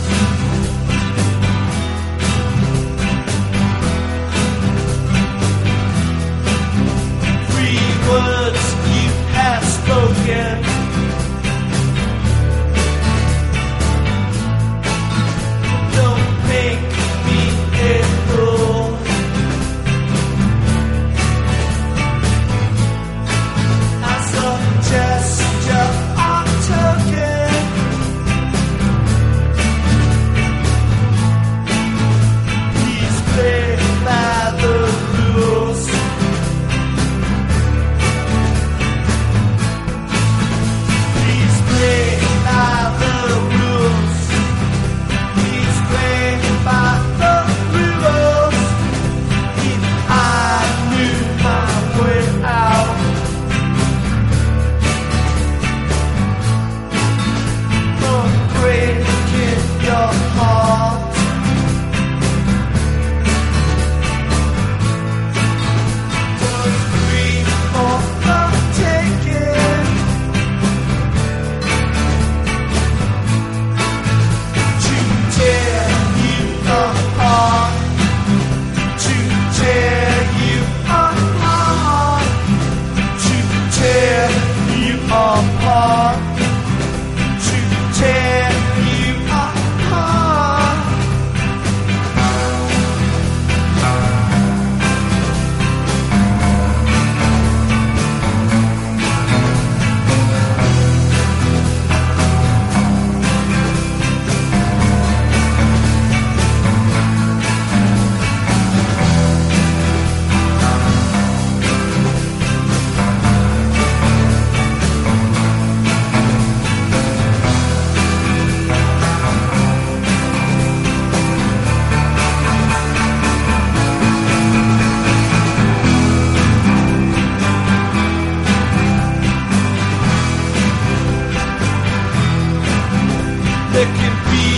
there 133.84 133.94
can 133.96 134.16
be 134.30 134.48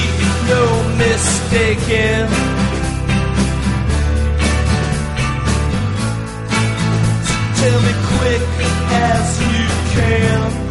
no 0.53 0.65
mistaking. 0.99 2.29
Tell 7.59 7.81
me 7.87 7.93
quick 8.11 8.43
as 8.91 9.41
you 9.41 9.67
can. 9.95 10.64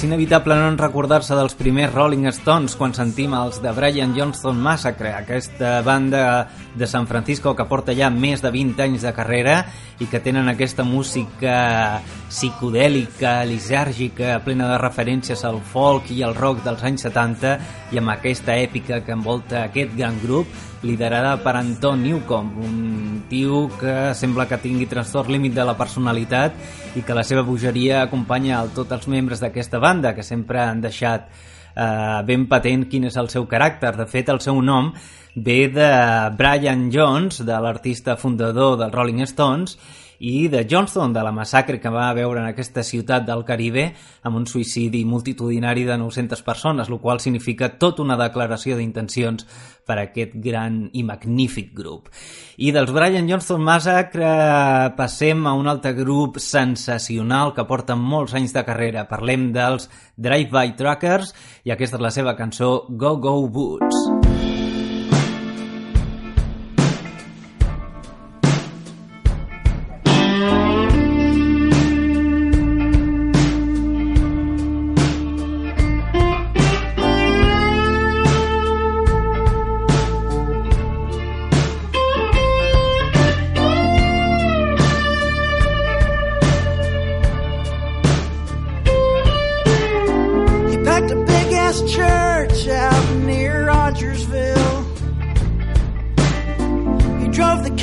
És 0.00 0.06
inevitable 0.06 0.54
no 0.56 0.68
recordar-se 0.80 1.36
dels 1.36 1.52
primers 1.58 1.90
Rolling 1.92 2.24
Stones 2.32 2.72
quan 2.80 2.94
sentim 2.96 3.34
els 3.36 3.58
de 3.60 3.68
Brian 3.76 4.14
Johnston 4.16 4.56
Massacre, 4.56 5.10
aquesta 5.12 5.82
banda 5.84 6.22
de 6.72 6.88
San 6.88 7.04
Francisco 7.04 7.52
que 7.52 7.66
porta 7.68 7.92
ja 7.92 8.08
més 8.08 8.40
de 8.40 8.48
20 8.48 8.80
anys 8.86 9.04
de 9.04 9.12
carrera 9.12 9.58
i 10.00 10.08
que 10.08 10.22
tenen 10.24 10.48
aquesta 10.48 10.86
música 10.88 12.00
psicodèlica, 12.30 13.42
lisèrgica, 13.44 14.38
plena 14.40 14.70
de 14.72 14.80
referències 14.80 15.44
al 15.44 15.60
folk 15.60 16.08
i 16.16 16.22
al 16.24 16.32
rock 16.32 16.64
dels 16.64 16.88
anys 16.88 17.04
70 17.10 17.52
i 17.92 18.00
amb 18.00 18.16
aquesta 18.16 18.56
èpica 18.56 19.02
que 19.04 19.12
envolta 19.12 19.66
aquest 19.66 19.92
gran 20.00 20.16
grup 20.24 20.48
liderada 20.82 21.36
per 21.44 21.56
Anton 21.58 22.02
Newcomb, 22.02 22.56
un 22.64 23.22
tio 23.28 23.68
que 23.80 24.14
sembla 24.16 24.46
que 24.48 24.58
tingui 24.62 24.88
trastorn 24.88 25.32
límit 25.32 25.54
de 25.54 25.64
la 25.66 25.76
personalitat 25.76 26.56
i 26.96 27.04
que 27.04 27.16
la 27.16 27.24
seva 27.26 27.44
bogeria 27.44 28.02
acompanya 28.02 28.58
a 28.60 28.66
tots 28.74 28.96
els 28.96 29.08
membres 29.12 29.42
d'aquesta 29.44 29.78
banda, 29.78 30.14
que 30.16 30.24
sempre 30.24 30.62
han 30.64 30.80
deixat 30.80 31.28
eh, 31.76 32.20
ben 32.26 32.46
patent 32.48 32.88
quin 32.90 33.06
és 33.10 33.16
el 33.20 33.28
seu 33.28 33.46
caràcter. 33.48 33.94
De 33.98 34.08
fet, 34.08 34.32
el 34.32 34.40
seu 34.40 34.60
nom 34.62 34.92
ve 35.34 35.68
de 35.68 35.90
Brian 36.38 36.88
Jones, 36.92 37.44
de 37.46 37.60
l'artista 37.60 38.16
fundador 38.16 38.78
dels 38.80 38.94
Rolling 38.94 39.22
Stones, 39.28 39.76
i 40.20 40.48
de 40.52 40.66
Johnston, 40.68 41.14
de 41.14 41.22
la 41.24 41.32
massacre 41.32 41.80
que 41.80 41.88
va 41.88 42.12
veure 42.12 42.42
en 42.42 42.50
aquesta 42.50 42.84
ciutat 42.84 43.24
del 43.24 43.40
Caribe 43.48 43.86
amb 44.28 44.36
un 44.36 44.44
suïcidi 44.46 45.00
multitudinari 45.08 45.86
de 45.88 45.96
900 45.96 46.42
persones, 46.44 46.90
el 46.92 47.00
qual 47.00 47.22
significa 47.24 47.72
tota 47.80 48.04
una 48.04 48.18
declaració 48.20 48.76
d'intencions 48.76 49.46
per 49.88 49.96
a 49.96 50.04
aquest 50.10 50.36
gran 50.44 50.82
i 50.92 51.02
magnífic 51.08 51.72
grup. 51.74 52.10
I 52.60 52.68
dels 52.76 52.92
Brian 52.92 53.30
Johnston 53.30 53.64
Massacre 53.64 54.28
passem 54.98 55.46
a 55.48 55.54
un 55.56 55.72
altre 55.72 55.94
grup 55.96 56.36
sensacional 56.36 57.54
que 57.56 57.64
porta 57.64 57.96
molts 57.96 58.36
anys 58.36 58.52
de 58.52 58.66
carrera. 58.68 59.08
Parlem 59.08 59.54
dels 59.56 59.88
Drive-By 60.20 60.76
Truckers 60.76 61.32
i 61.64 61.72
aquesta 61.72 61.96
és 61.96 62.04
la 62.04 62.12
seva 62.12 62.36
cançó 62.36 62.84
Go 62.90 63.16
Go 63.16 63.40
Boots. 63.48 64.04
He 64.28 64.39
drove 97.30 97.62
the 97.62 97.79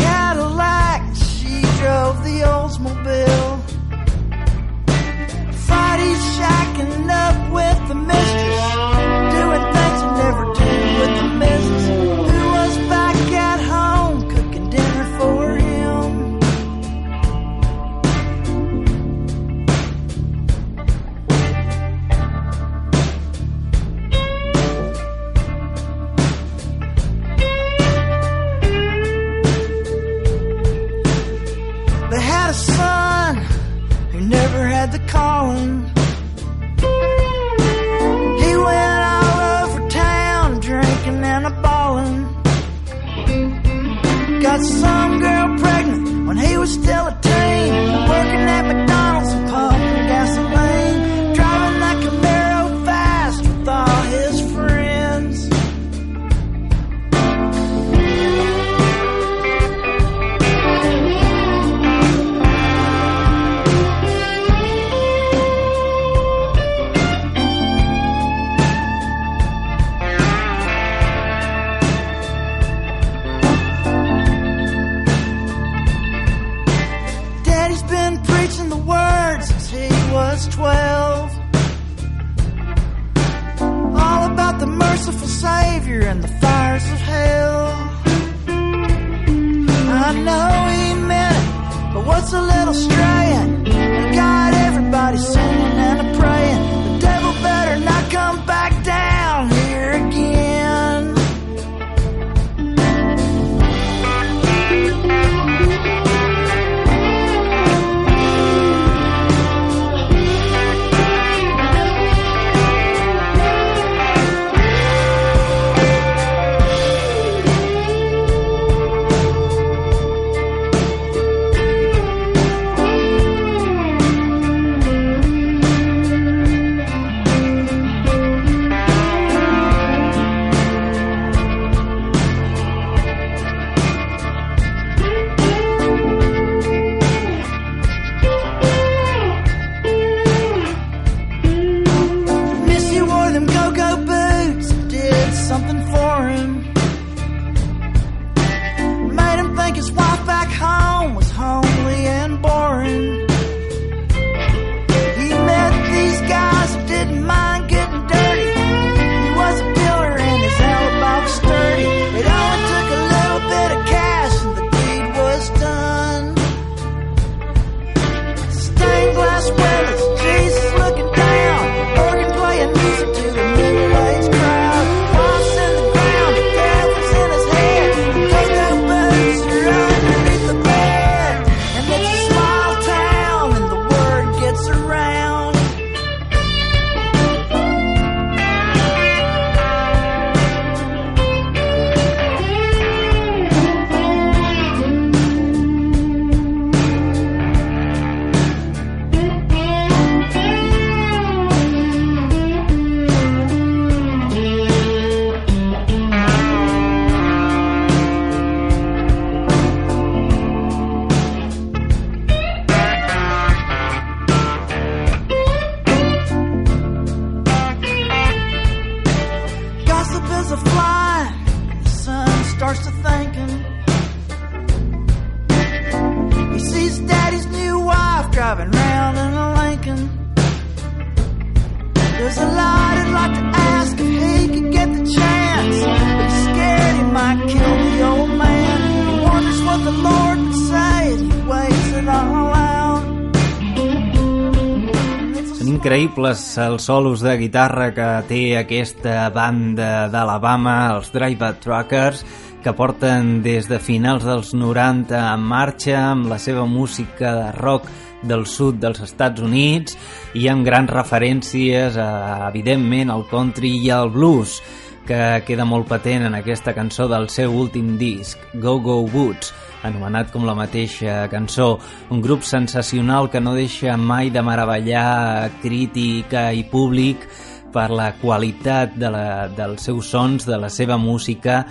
increïbles 245.78 246.42
els 246.58 246.88
solos 246.90 247.22
de 247.22 247.36
guitarra 247.38 247.92
que 247.94 248.06
té 248.26 248.42
aquesta 248.58 249.28
banda 249.30 250.08
d'Alabama, 250.10 250.96
els 250.96 251.12
Drive 251.14 251.52
Truckers, 251.62 252.24
que 252.64 252.74
porten 252.74 253.44
des 253.46 253.68
de 253.70 253.78
finals 253.78 254.26
dels 254.26 254.56
90 254.58 255.20
en 255.20 255.44
marxa 255.46 256.00
amb 256.16 256.32
la 256.32 256.40
seva 256.42 256.66
música 256.66 257.36
de 257.36 257.52
rock 257.60 257.86
del 258.26 258.48
sud 258.50 258.82
dels 258.82 259.04
Estats 259.06 259.44
Units 259.46 259.94
i 260.34 260.48
amb 260.50 260.66
grans 260.66 260.90
referències, 260.90 262.00
a, 262.02 262.50
evidentment, 262.50 263.14
al 263.14 263.28
country 263.30 263.76
i 263.84 263.94
al 263.94 264.10
blues, 264.10 264.58
que 265.06 265.44
queda 265.46 265.68
molt 265.68 265.86
patent 265.92 266.26
en 266.26 266.42
aquesta 266.42 266.74
cançó 266.74 267.06
del 267.12 267.30
seu 267.30 267.54
últim 267.54 268.00
disc, 268.02 268.42
Go 268.56 268.80
Go 268.82 269.04
Woods, 269.06 269.54
anomenat 269.84 270.32
com 270.34 270.46
la 270.48 270.56
mateixa 270.58 271.28
cançó, 271.30 271.78
un 272.10 272.22
grup 272.22 272.42
sensacional 272.44 273.30
que 273.30 273.42
no 273.42 273.54
deixa 273.54 273.98
mai 273.98 274.32
de 274.34 274.42
meravellar 274.42 275.52
crítica 275.62 276.50
i 276.54 276.64
públic 276.72 277.28
per 277.74 277.90
la 277.92 278.14
qualitat 278.22 278.96
de 278.98 279.12
la, 279.12 279.28
dels 279.54 279.86
seus 279.90 280.10
sons, 280.10 280.48
de 280.48 280.58
la 280.58 280.70
seva 280.70 280.98
música, 280.98 281.66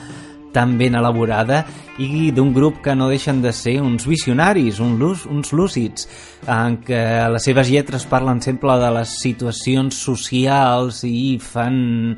tan 0.56 0.78
ben 0.78 0.94
elaborada 0.96 1.66
i 2.00 2.30
d'un 2.32 2.54
grup 2.56 2.78
que 2.84 2.94
no 2.96 3.10
deixen 3.10 3.42
de 3.44 3.52
ser 3.52 3.76
uns 3.84 4.06
visionaris, 4.08 4.80
un 4.80 4.96
lús, 5.00 5.26
uns 5.28 5.52
lúcids, 5.52 6.08
en 6.48 6.78
què 6.86 7.02
les 7.32 7.44
seves 7.44 7.68
lletres 7.68 8.08
parlen 8.08 8.40
sempre 8.40 8.78
de 8.80 8.88
les 8.96 9.18
situacions 9.20 9.98
socials 10.08 11.02
i 11.04 11.36
fan 11.42 12.16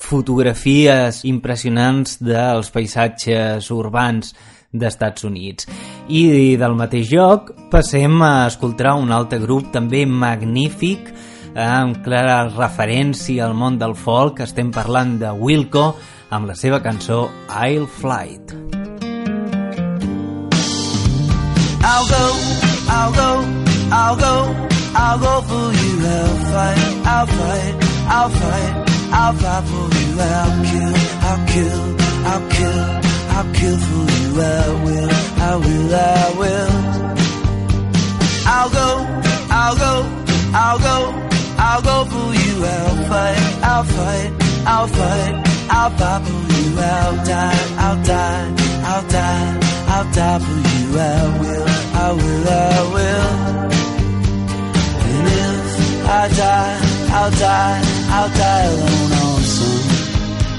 fotografies 0.00 1.24
impressionants 1.28 2.20
dels 2.22 2.70
paisatges 2.72 3.72
urbans 3.74 4.32
d'Estats 4.72 5.24
Units. 5.26 5.66
I 6.08 6.56
del 6.60 6.76
mateix 6.78 7.10
lloc 7.12 7.52
passem 7.70 8.20
a 8.22 8.46
escoltar 8.46 8.94
un 8.98 9.10
altre 9.12 9.40
grup 9.42 9.72
també 9.74 10.04
magnífic, 10.06 11.10
amb 11.54 11.98
clara 12.04 12.44
referència 12.48 13.46
al 13.46 13.54
món 13.58 13.78
del 13.78 13.96
folk, 13.98 14.40
estem 14.46 14.70
parlant 14.70 15.18
de 15.18 15.32
Wilco, 15.34 15.94
amb 16.30 16.46
la 16.46 16.54
seva 16.54 16.80
cançó 16.82 17.28
I'll 17.50 17.86
Flight. 17.90 18.54
I'll 21.82 22.06
go, 22.06 22.24
I'll 22.88 23.12
go, 23.12 23.30
I'll 23.90 24.16
go, 24.16 24.34
I'll 24.94 25.18
go 25.18 25.40
for 25.48 25.72
you. 25.72 25.90
I'll 26.06 26.36
fight, 26.52 27.06
I'll 27.06 27.26
fight, 27.26 27.74
I'll 28.06 28.30
fight, 28.30 28.90
I'll 29.12 29.34
fight 29.34 29.64
for 29.64 29.88
you. 29.98 30.20
I'll 30.20 30.54
kill, 30.70 30.94
I'll 31.26 31.46
kill, 31.48 31.96
I'll 32.26 32.48
kill, 32.50 33.09
I'll 33.40 33.54
kill 33.54 33.78
for 33.78 34.04
you. 34.20 34.42
I 34.42 34.68
will, 34.84 35.10
I 35.40 35.56
will, 35.64 35.94
I 35.94 36.34
will. 36.40 36.72
I'll 38.44 38.68
go, 38.68 38.88
I'll 39.48 39.76
go, 39.76 39.94
I'll 40.52 40.78
go, 40.78 40.96
I'll 41.56 41.80
go 41.80 42.04
for 42.12 42.34
you. 42.36 42.64
I'll 42.66 42.96
fight, 43.08 43.40
I'll 43.64 43.84
fight, 43.84 44.30
I'll 44.66 44.88
fight, 44.88 45.34
I'll 45.70 45.90
fight 45.96 46.22
for 46.26 46.42
you. 46.52 46.80
I'll 46.80 47.16
die, 47.24 47.56
I'll 47.78 48.02
die, 48.04 48.44
I'll 48.84 49.08
die, 49.08 49.58
I'll 49.88 50.12
die 50.12 50.38
for 50.44 50.60
you. 50.72 50.98
I 50.98 51.38
will, 51.40 51.68
I 51.96 52.12
will, 52.20 52.44
I 52.46 52.82
will. 52.92 53.30
And 55.08 55.28
if 55.40 56.04
I 56.04 56.28
die, 56.28 56.78
I'll 57.16 57.30
die, 57.30 57.80
I'll 58.10 58.32
die 58.36 58.64
alone 58.64 59.12
on 59.24 59.40
some 59.54 59.80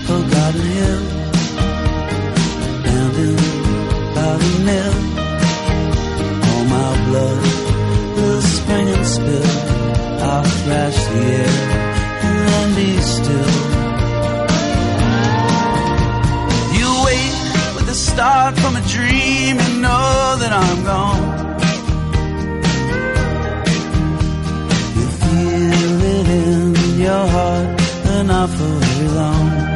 forgotten 0.07 0.61
hill. 0.61 1.20
Mill, 4.39 4.93
all 6.47 6.63
my 6.65 6.91
blood 7.07 7.39
will 8.15 8.41
spring 8.41 8.87
and 8.89 9.05
spill. 9.07 9.51
I'll 10.29 10.43
thrash 10.43 10.99
the 11.11 11.21
air 11.39 11.53
and 12.25 12.37
then 12.49 12.75
be 12.75 13.01
still. 13.01 13.53
You 16.77 16.89
wake 17.07 17.75
with 17.75 17.85
the 17.87 17.95
start 17.95 18.57
from 18.59 18.75
a 18.75 18.81
dream 18.81 19.59
and 19.59 19.81
know 19.81 20.35
that 20.41 20.53
I'm 20.53 20.83
gone. 20.83 21.25
You 24.97 25.07
feel 25.21 26.01
it 26.15 26.27
in 26.43 26.99
your 26.99 27.27
heart, 27.35 27.67
but 28.03 28.23
not 28.23 28.49
for 28.49 28.71
very 28.85 29.07
long. 29.09 29.70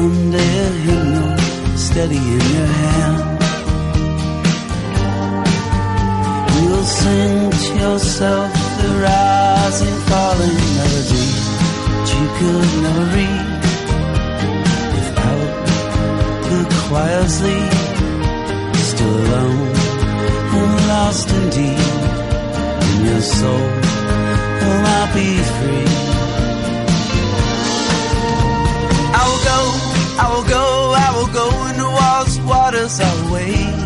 Each 0.00 0.86
hymnal 0.86 1.38
steady 1.76 2.16
in 2.16 2.44
your 2.56 2.70
hand. 2.80 3.18
You'll 6.62 6.84
sing 6.84 7.50
to 7.50 7.70
yourself 7.84 8.52
the 8.80 8.88
rising, 9.06 9.98
falling 10.08 10.60
melody 10.76 11.28
that 11.92 12.08
you 12.14 12.26
could 12.38 12.70
never 12.84 13.04
read 13.16 13.48
without 14.96 15.52
the 16.48 16.60
choir's 16.80 17.36
lead. 17.42 17.74
Still 18.90 19.16
alone 19.24 19.72
and 20.56 20.88
lost 20.88 21.28
indeed 21.30 21.86
in 22.86 23.06
your 23.06 23.20
soul. 23.20 23.68
Will 24.60 24.84
I 24.98 25.10
be 25.14 25.28
free? 25.58 26.09
I 30.22 30.28
will 30.32 30.46
go, 30.58 30.64
I 31.06 31.08
will 31.16 31.32
go 31.32 31.46
into 31.68 31.86
all 32.04 32.24
these 32.26 32.40
waters. 32.42 33.00
I 33.00 33.10
will 33.14 33.32
wait. 33.32 33.78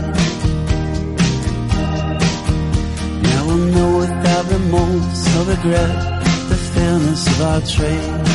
And 3.19 3.27
I 3.39 3.43
will 3.47 3.65
know 3.75 3.91
without 4.03 4.45
remorse 4.51 5.23
or 5.37 5.45
regret 5.55 5.97
the 6.51 6.59
fairness 6.73 7.23
of 7.33 7.39
our 7.51 7.61
trade. 7.75 8.27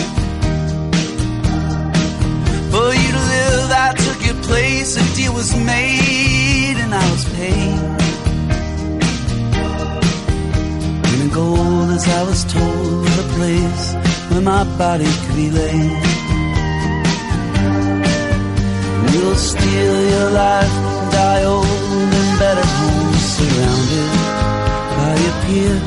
For 2.72 2.88
you 3.02 3.10
to 3.18 3.24
live, 3.36 3.70
I 3.88 3.90
took 4.06 4.20
your 4.28 4.40
place. 4.48 4.92
A 4.96 5.04
deal 5.18 5.34
was 5.34 5.54
made, 5.56 6.78
and 6.84 6.94
I 6.96 7.06
was 7.12 7.26
paid. 7.36 7.80
And 11.20 11.34
gold, 11.34 11.90
as 11.98 12.08
I 12.08 12.24
was 12.24 12.42
told, 12.46 13.08
the 13.20 13.28
place 13.36 13.86
where 14.30 14.42
my 14.42 14.64
body 14.78 15.10
could 15.26 15.36
be 15.36 15.50
laid. 15.52 16.19
You'll 19.20 19.36
steal 19.36 19.98
your 20.16 20.30
life, 20.32 20.76
and 20.92 21.12
die 21.12 21.44
old 21.44 21.66
in 22.20 22.28
better 22.40 22.68
homes, 22.78 23.24
surrounded 23.36 24.12
by 24.98 25.12
your 25.24 25.36
peers, 25.44 25.84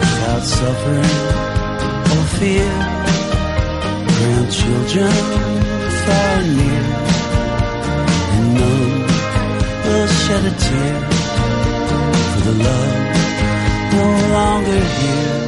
without 0.00 0.42
suffering 0.58 1.16
or 2.14 2.24
fear. 2.36 2.72
Grandchildren 4.16 5.16
far 6.04 6.32
and 6.40 6.50
near, 6.58 6.84
and 8.34 8.46
none 8.58 8.94
will 9.86 10.08
shed 10.22 10.44
a 10.44 10.54
tear 10.64 10.96
for 12.30 12.40
the 12.48 12.54
love 12.66 12.96
no 13.96 14.06
longer 14.36 14.80
here. 14.98 15.43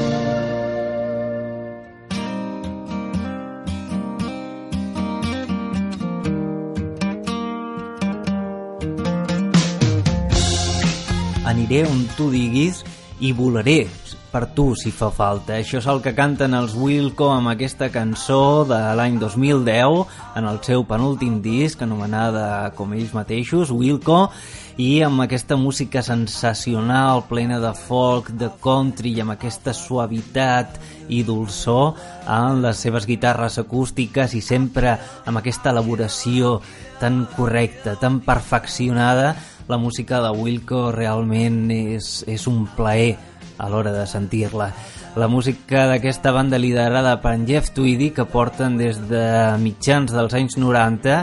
Aniré 11.66 11.82
on 11.90 12.04
tu 12.14 12.28
diguis 12.30 12.84
i 13.26 13.32
volaré 13.34 13.88
per 14.30 14.44
tu 14.54 14.68
si 14.78 14.92
fa 14.94 15.08
falta. 15.10 15.56
Això 15.56 15.80
és 15.80 15.86
el 15.90 15.98
que 16.04 16.12
canten 16.14 16.54
els 16.54 16.76
Wilco 16.78 17.32
amb 17.34 17.50
aquesta 17.50 17.88
cançó 17.90 18.62
de 18.68 18.78
l'any 18.94 19.16
2010 19.18 20.04
en 20.38 20.46
el 20.46 20.60
seu 20.62 20.84
penúltim 20.86 21.40
disc 21.42 21.82
anomenada 21.82 22.70
com 22.78 22.94
ells 22.94 23.16
mateixos, 23.18 23.72
Wilco 23.74 24.28
i 24.78 25.00
amb 25.02 25.24
aquesta 25.24 25.58
música 25.58 26.04
sensacional 26.06 27.24
plena 27.26 27.58
de 27.58 27.74
folk, 27.74 28.30
de 28.30 28.52
country 28.62 29.16
i 29.16 29.24
amb 29.24 29.34
aquesta 29.34 29.74
suavitat 29.74 30.78
i 31.10 31.24
dolçor 31.26 31.98
en 32.30 32.62
les 32.62 32.78
seves 32.78 33.10
guitarres 33.10 33.58
acústiques 33.58 34.38
i 34.38 34.44
sempre 34.44 34.94
amb 35.26 35.42
aquesta 35.42 35.74
elaboració 35.74 36.60
tan 37.02 37.24
correcta, 37.34 37.98
tan 37.98 38.22
perfeccionada 38.22 39.34
la 39.68 39.78
música 39.78 40.20
de 40.22 40.30
Wilco 40.30 40.90
realment 40.92 41.70
és, 41.70 42.24
és 42.28 42.46
un 42.46 42.66
plaer 42.76 43.16
a 43.58 43.68
l'hora 43.68 43.92
de 43.92 44.06
sentir-la. 44.06 44.72
la 45.16 45.28
música 45.32 45.86
d'aquesta 45.88 46.28
banda 46.30 46.58
liderada 46.60 47.14
per 47.22 47.32
en 47.32 47.46
Jeff 47.48 47.70
Tweedy 47.72 48.10
que 48.12 48.26
porten 48.28 48.76
des 48.76 48.98
de 49.08 49.56
mitjans 49.56 50.12
dels 50.12 50.34
anys 50.36 50.58
90 50.60 51.14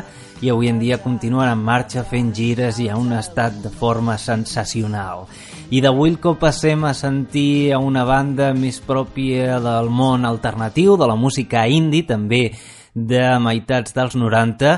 i 0.42 0.50
avui 0.50 0.68
en 0.68 0.80
dia 0.82 0.98
continuen 0.98 1.48
en 1.48 1.62
marxa 1.62 2.02
fent 2.04 2.34
gires 2.34 2.80
i 2.82 2.90
a 2.90 2.98
un 2.98 3.14
estat 3.14 3.62
de 3.62 3.70
forma 3.70 4.18
sensacional. 4.18 5.28
I 5.70 5.80
d'avui 5.82 6.18
que 6.18 6.34
passem 6.42 6.84
a 6.84 6.94
sentir 6.98 7.72
a 7.72 7.80
una 7.80 8.04
banda 8.04 8.52
més 8.54 8.82
pròpia 8.82 9.60
del 9.62 9.90
món 9.94 10.26
alternatiu, 10.26 10.98
de 10.98 11.08
la 11.08 11.16
música 11.16 11.68
indie, 11.70 12.04
també 12.04 12.50
de 12.94 13.24
meitats 13.42 13.96
dels 13.96 14.18
90, 14.20 14.78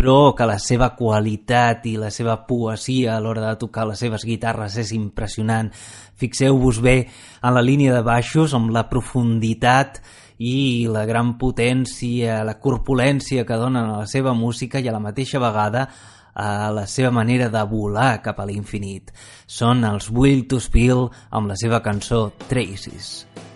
però 0.00 0.32
que 0.32 0.46
la 0.48 0.56
seva 0.56 0.94
qualitat 0.96 1.84
i 1.90 1.98
la 2.00 2.08
seva 2.08 2.38
poesia 2.48 3.18
a 3.18 3.20
l'hora 3.20 3.42
de 3.50 3.58
tocar 3.60 3.84
les 3.84 4.00
seves 4.00 4.24
guitarres 4.24 4.78
és 4.80 4.94
impressionant. 4.96 5.68
Fixeu-vos 6.16 6.78
bé 6.80 6.94
en 7.04 7.52
la 7.52 7.60
línia 7.60 7.92
de 7.92 8.00
baixos, 8.00 8.54
amb 8.56 8.72
la 8.72 8.86
profunditat 8.88 10.00
i 10.40 10.88
la 10.88 11.04
gran 11.04 11.34
potència, 11.36 12.38
la 12.48 12.56
corpulència 12.64 13.44
que 13.44 13.60
donen 13.60 13.92
a 13.92 14.00
la 14.00 14.08
seva 14.08 14.32
música 14.32 14.80
i 14.80 14.88
a 14.88 14.96
la 14.96 15.04
mateixa 15.04 15.42
vegada 15.42 15.84
a 16.32 16.72
la 16.72 16.86
seva 16.88 17.12
manera 17.12 17.50
de 17.52 17.66
volar 17.68 18.22
cap 18.24 18.40
a 18.40 18.48
l'infinit. 18.48 19.12
Són 19.44 19.84
els 19.84 20.08
Will 20.08 20.46
to 20.48 20.64
Spill 20.64 21.10
amb 21.28 21.52
la 21.52 21.60
seva 21.60 21.84
cançó 21.84 22.30
Traces. 22.48 23.49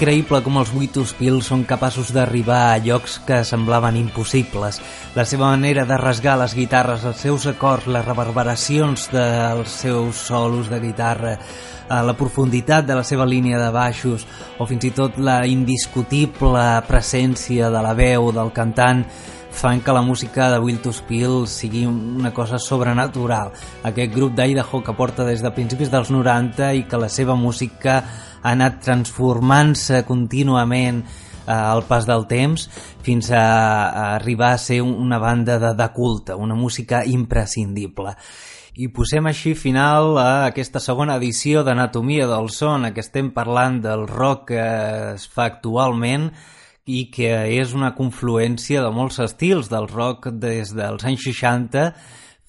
Increïble 0.00 0.38
com 0.40 0.54
els 0.56 0.70
Buitos 0.72 1.10
Pills 1.12 1.50
són 1.50 1.66
capaços 1.68 2.08
d'arribar 2.16 2.70
a 2.70 2.78
llocs 2.80 3.18
que 3.26 3.42
semblaven 3.44 3.98
impossibles. 4.00 4.78
La 5.12 5.26
seva 5.28 5.50
manera 5.50 5.82
de 5.84 5.98
rasgar 6.00 6.38
les 6.40 6.54
guitarres, 6.56 7.04
els 7.04 7.20
seus 7.20 7.44
acords, 7.50 7.84
les 7.84 8.06
reverberacions 8.06 9.10
dels 9.12 9.74
seus 9.82 10.22
solos 10.30 10.70
de 10.72 10.78
guitarra, 10.80 11.34
eh, 11.36 11.98
la 12.00 12.14
profunditat 12.16 12.86
de 12.88 12.96
la 12.96 13.04
seva 13.04 13.26
línia 13.28 13.60
de 13.60 13.68
baixos 13.74 14.24
o 14.56 14.64
fins 14.64 14.88
i 14.88 14.94
tot 14.96 15.20
la 15.20 15.42
indiscutible 15.44 16.64
presència 16.88 17.68
de 17.68 17.84
la 17.84 17.92
veu 17.92 18.32
del 18.32 18.54
cantant 18.56 19.04
fan 19.50 19.82
que 19.82 19.92
la 19.92 20.00
música 20.00 20.48
de 20.48 20.60
Will 20.62 20.80
to 20.80 20.94
Spill 20.94 21.44
sigui 21.50 21.84
una 21.84 22.32
cosa 22.32 22.58
sobrenatural. 22.58 23.52
Aquest 23.82 24.14
grup 24.14 24.32
d'Idaho 24.38 24.80
que 24.80 24.96
porta 24.96 25.26
des 25.26 25.42
de 25.42 25.50
principis 25.52 25.90
dels 25.90 26.08
90 26.08 26.72
i 26.78 26.84
que 26.88 26.96
la 26.96 27.10
seva 27.10 27.34
música 27.34 28.00
ha 28.42 28.52
anat 28.54 28.80
transformant-se 28.84 30.02
contínuament 30.08 31.02
eh, 31.04 31.52
al 31.52 31.84
pas 31.88 32.06
del 32.08 32.26
temps 32.30 32.68
fins 33.04 33.30
a, 33.32 33.40
a 33.40 34.04
arribar 34.14 34.54
a 34.54 34.62
ser 34.62 34.80
una 34.82 35.18
banda 35.18 35.58
de, 35.58 35.74
de 35.74 35.90
culte, 35.96 36.34
una 36.34 36.54
música 36.54 37.04
imprescindible. 37.04 38.16
I 38.80 38.88
posem 38.94 39.26
així 39.26 39.56
final 39.58 40.14
a 40.16 40.46
aquesta 40.46 40.80
segona 40.80 41.18
edició 41.18 41.64
d'Anatomia 41.66 42.28
del 42.30 42.48
Son, 42.54 42.86
que 42.94 43.02
estem 43.02 43.32
parlant 43.34 43.80
del 43.84 44.06
rock 44.08 44.52
que 44.54 44.64
es 45.16 45.26
fa 45.28 45.50
actualment, 45.50 46.30
i 46.90 47.04
que 47.12 47.30
és 47.60 47.74
una 47.76 47.92
confluència 47.94 48.82
de 48.82 48.90
molts 48.94 49.20
estils 49.22 49.68
del 49.70 49.86
rock 49.90 50.30
des 50.42 50.72
dels 50.74 51.04
anys 51.06 51.26
60 51.28 51.84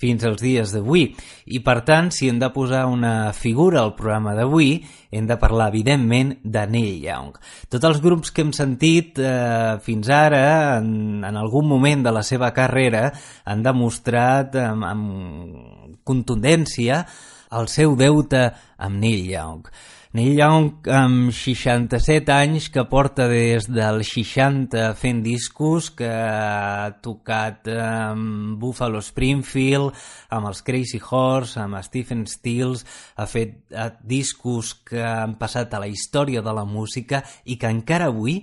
fins 0.02 0.26
als 0.26 0.42
dies 0.42 0.74
d'avui. 0.74 1.06
I 1.54 1.62
per 1.66 1.82
tant, 1.88 2.10
si 2.14 2.30
hem 2.30 2.40
de 2.42 2.50
posar 2.54 2.88
una 2.90 3.32
figura 3.38 3.84
al 3.84 3.94
programa 3.98 4.34
d'avui, 4.38 4.74
hem 5.12 5.28
de 5.30 5.38
parlar, 5.38 5.70
evidentment, 5.70 6.34
de 6.44 6.66
Neil 6.72 6.98
Young. 7.06 7.38
Tots 7.70 7.90
els 7.90 8.02
grups 8.04 8.34
que 8.34 8.46
hem 8.46 8.54
sentit 8.56 9.22
eh, 9.22 9.78
fins 9.86 10.10
ara, 10.12 10.44
en, 10.80 11.22
en 11.28 11.40
algun 11.40 11.68
moment 11.70 12.08
de 12.08 12.16
la 12.16 12.26
seva 12.26 12.52
carrera, 12.56 13.10
han 13.46 13.64
demostrat 13.66 14.58
amb, 14.62 14.88
amb 14.88 15.98
contundència 16.08 17.04
el 17.52 17.68
seu 17.68 17.98
deute 18.00 18.48
amb 18.80 19.02
Neil 19.04 19.28
Young. 19.30 19.68
Neil 20.12 20.34
Young, 20.36 20.90
amb 20.92 21.30
67 21.32 22.34
anys, 22.36 22.66
que 22.68 22.84
porta 22.92 23.30
des 23.32 23.64
del 23.72 24.02
60 24.04 24.90
fent 25.00 25.22
discos, 25.24 25.86
que 25.96 26.10
ha 26.12 26.90
tocat 27.00 27.70
amb 27.72 28.58
Buffalo 28.60 29.00
Springfield, 29.00 29.96
amb 30.36 30.50
els 30.50 30.60
Crazy 30.68 31.00
Horse, 31.00 31.62
amb 31.64 31.80
Stephen 31.88 32.26
Stills, 32.28 32.84
ha 33.16 33.24
fet 33.24 33.72
discos 34.04 34.74
que 34.84 35.00
han 35.00 35.38
passat 35.40 35.72
a 35.72 35.80
la 35.80 35.88
història 35.88 36.44
de 36.44 36.56
la 36.60 36.66
música 36.68 37.22
i 37.48 37.56
que 37.56 37.72
encara 37.72 38.10
avui 38.12 38.42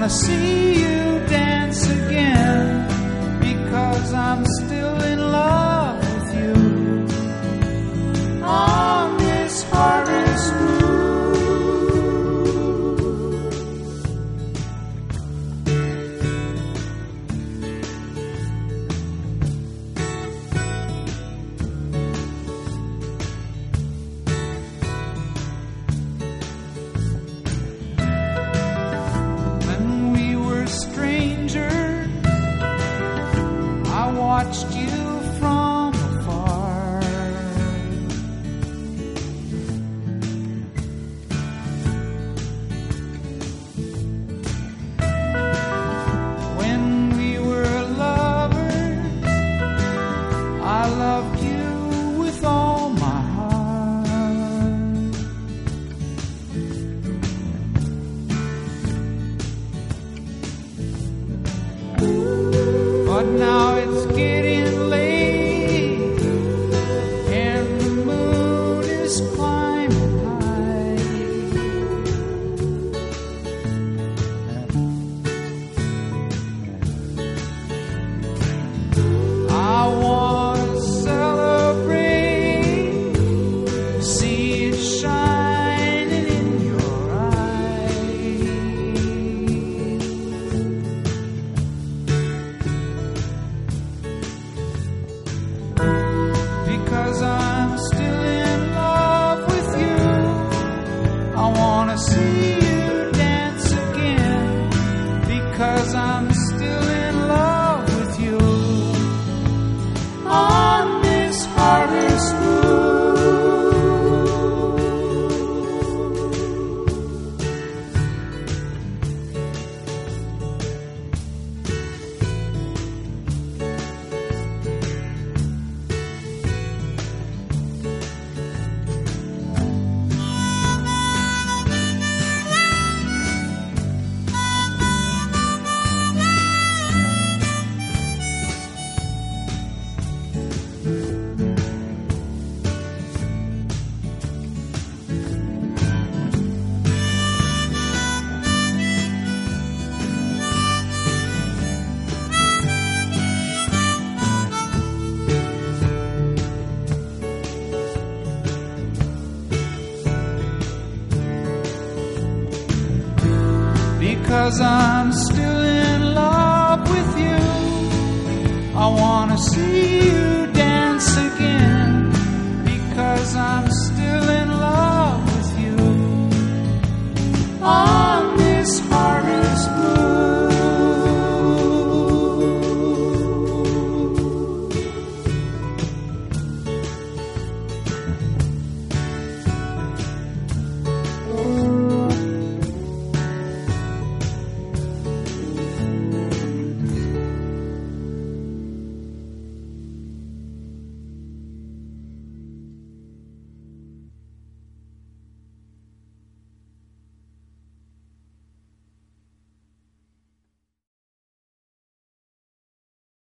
I 0.09 0.78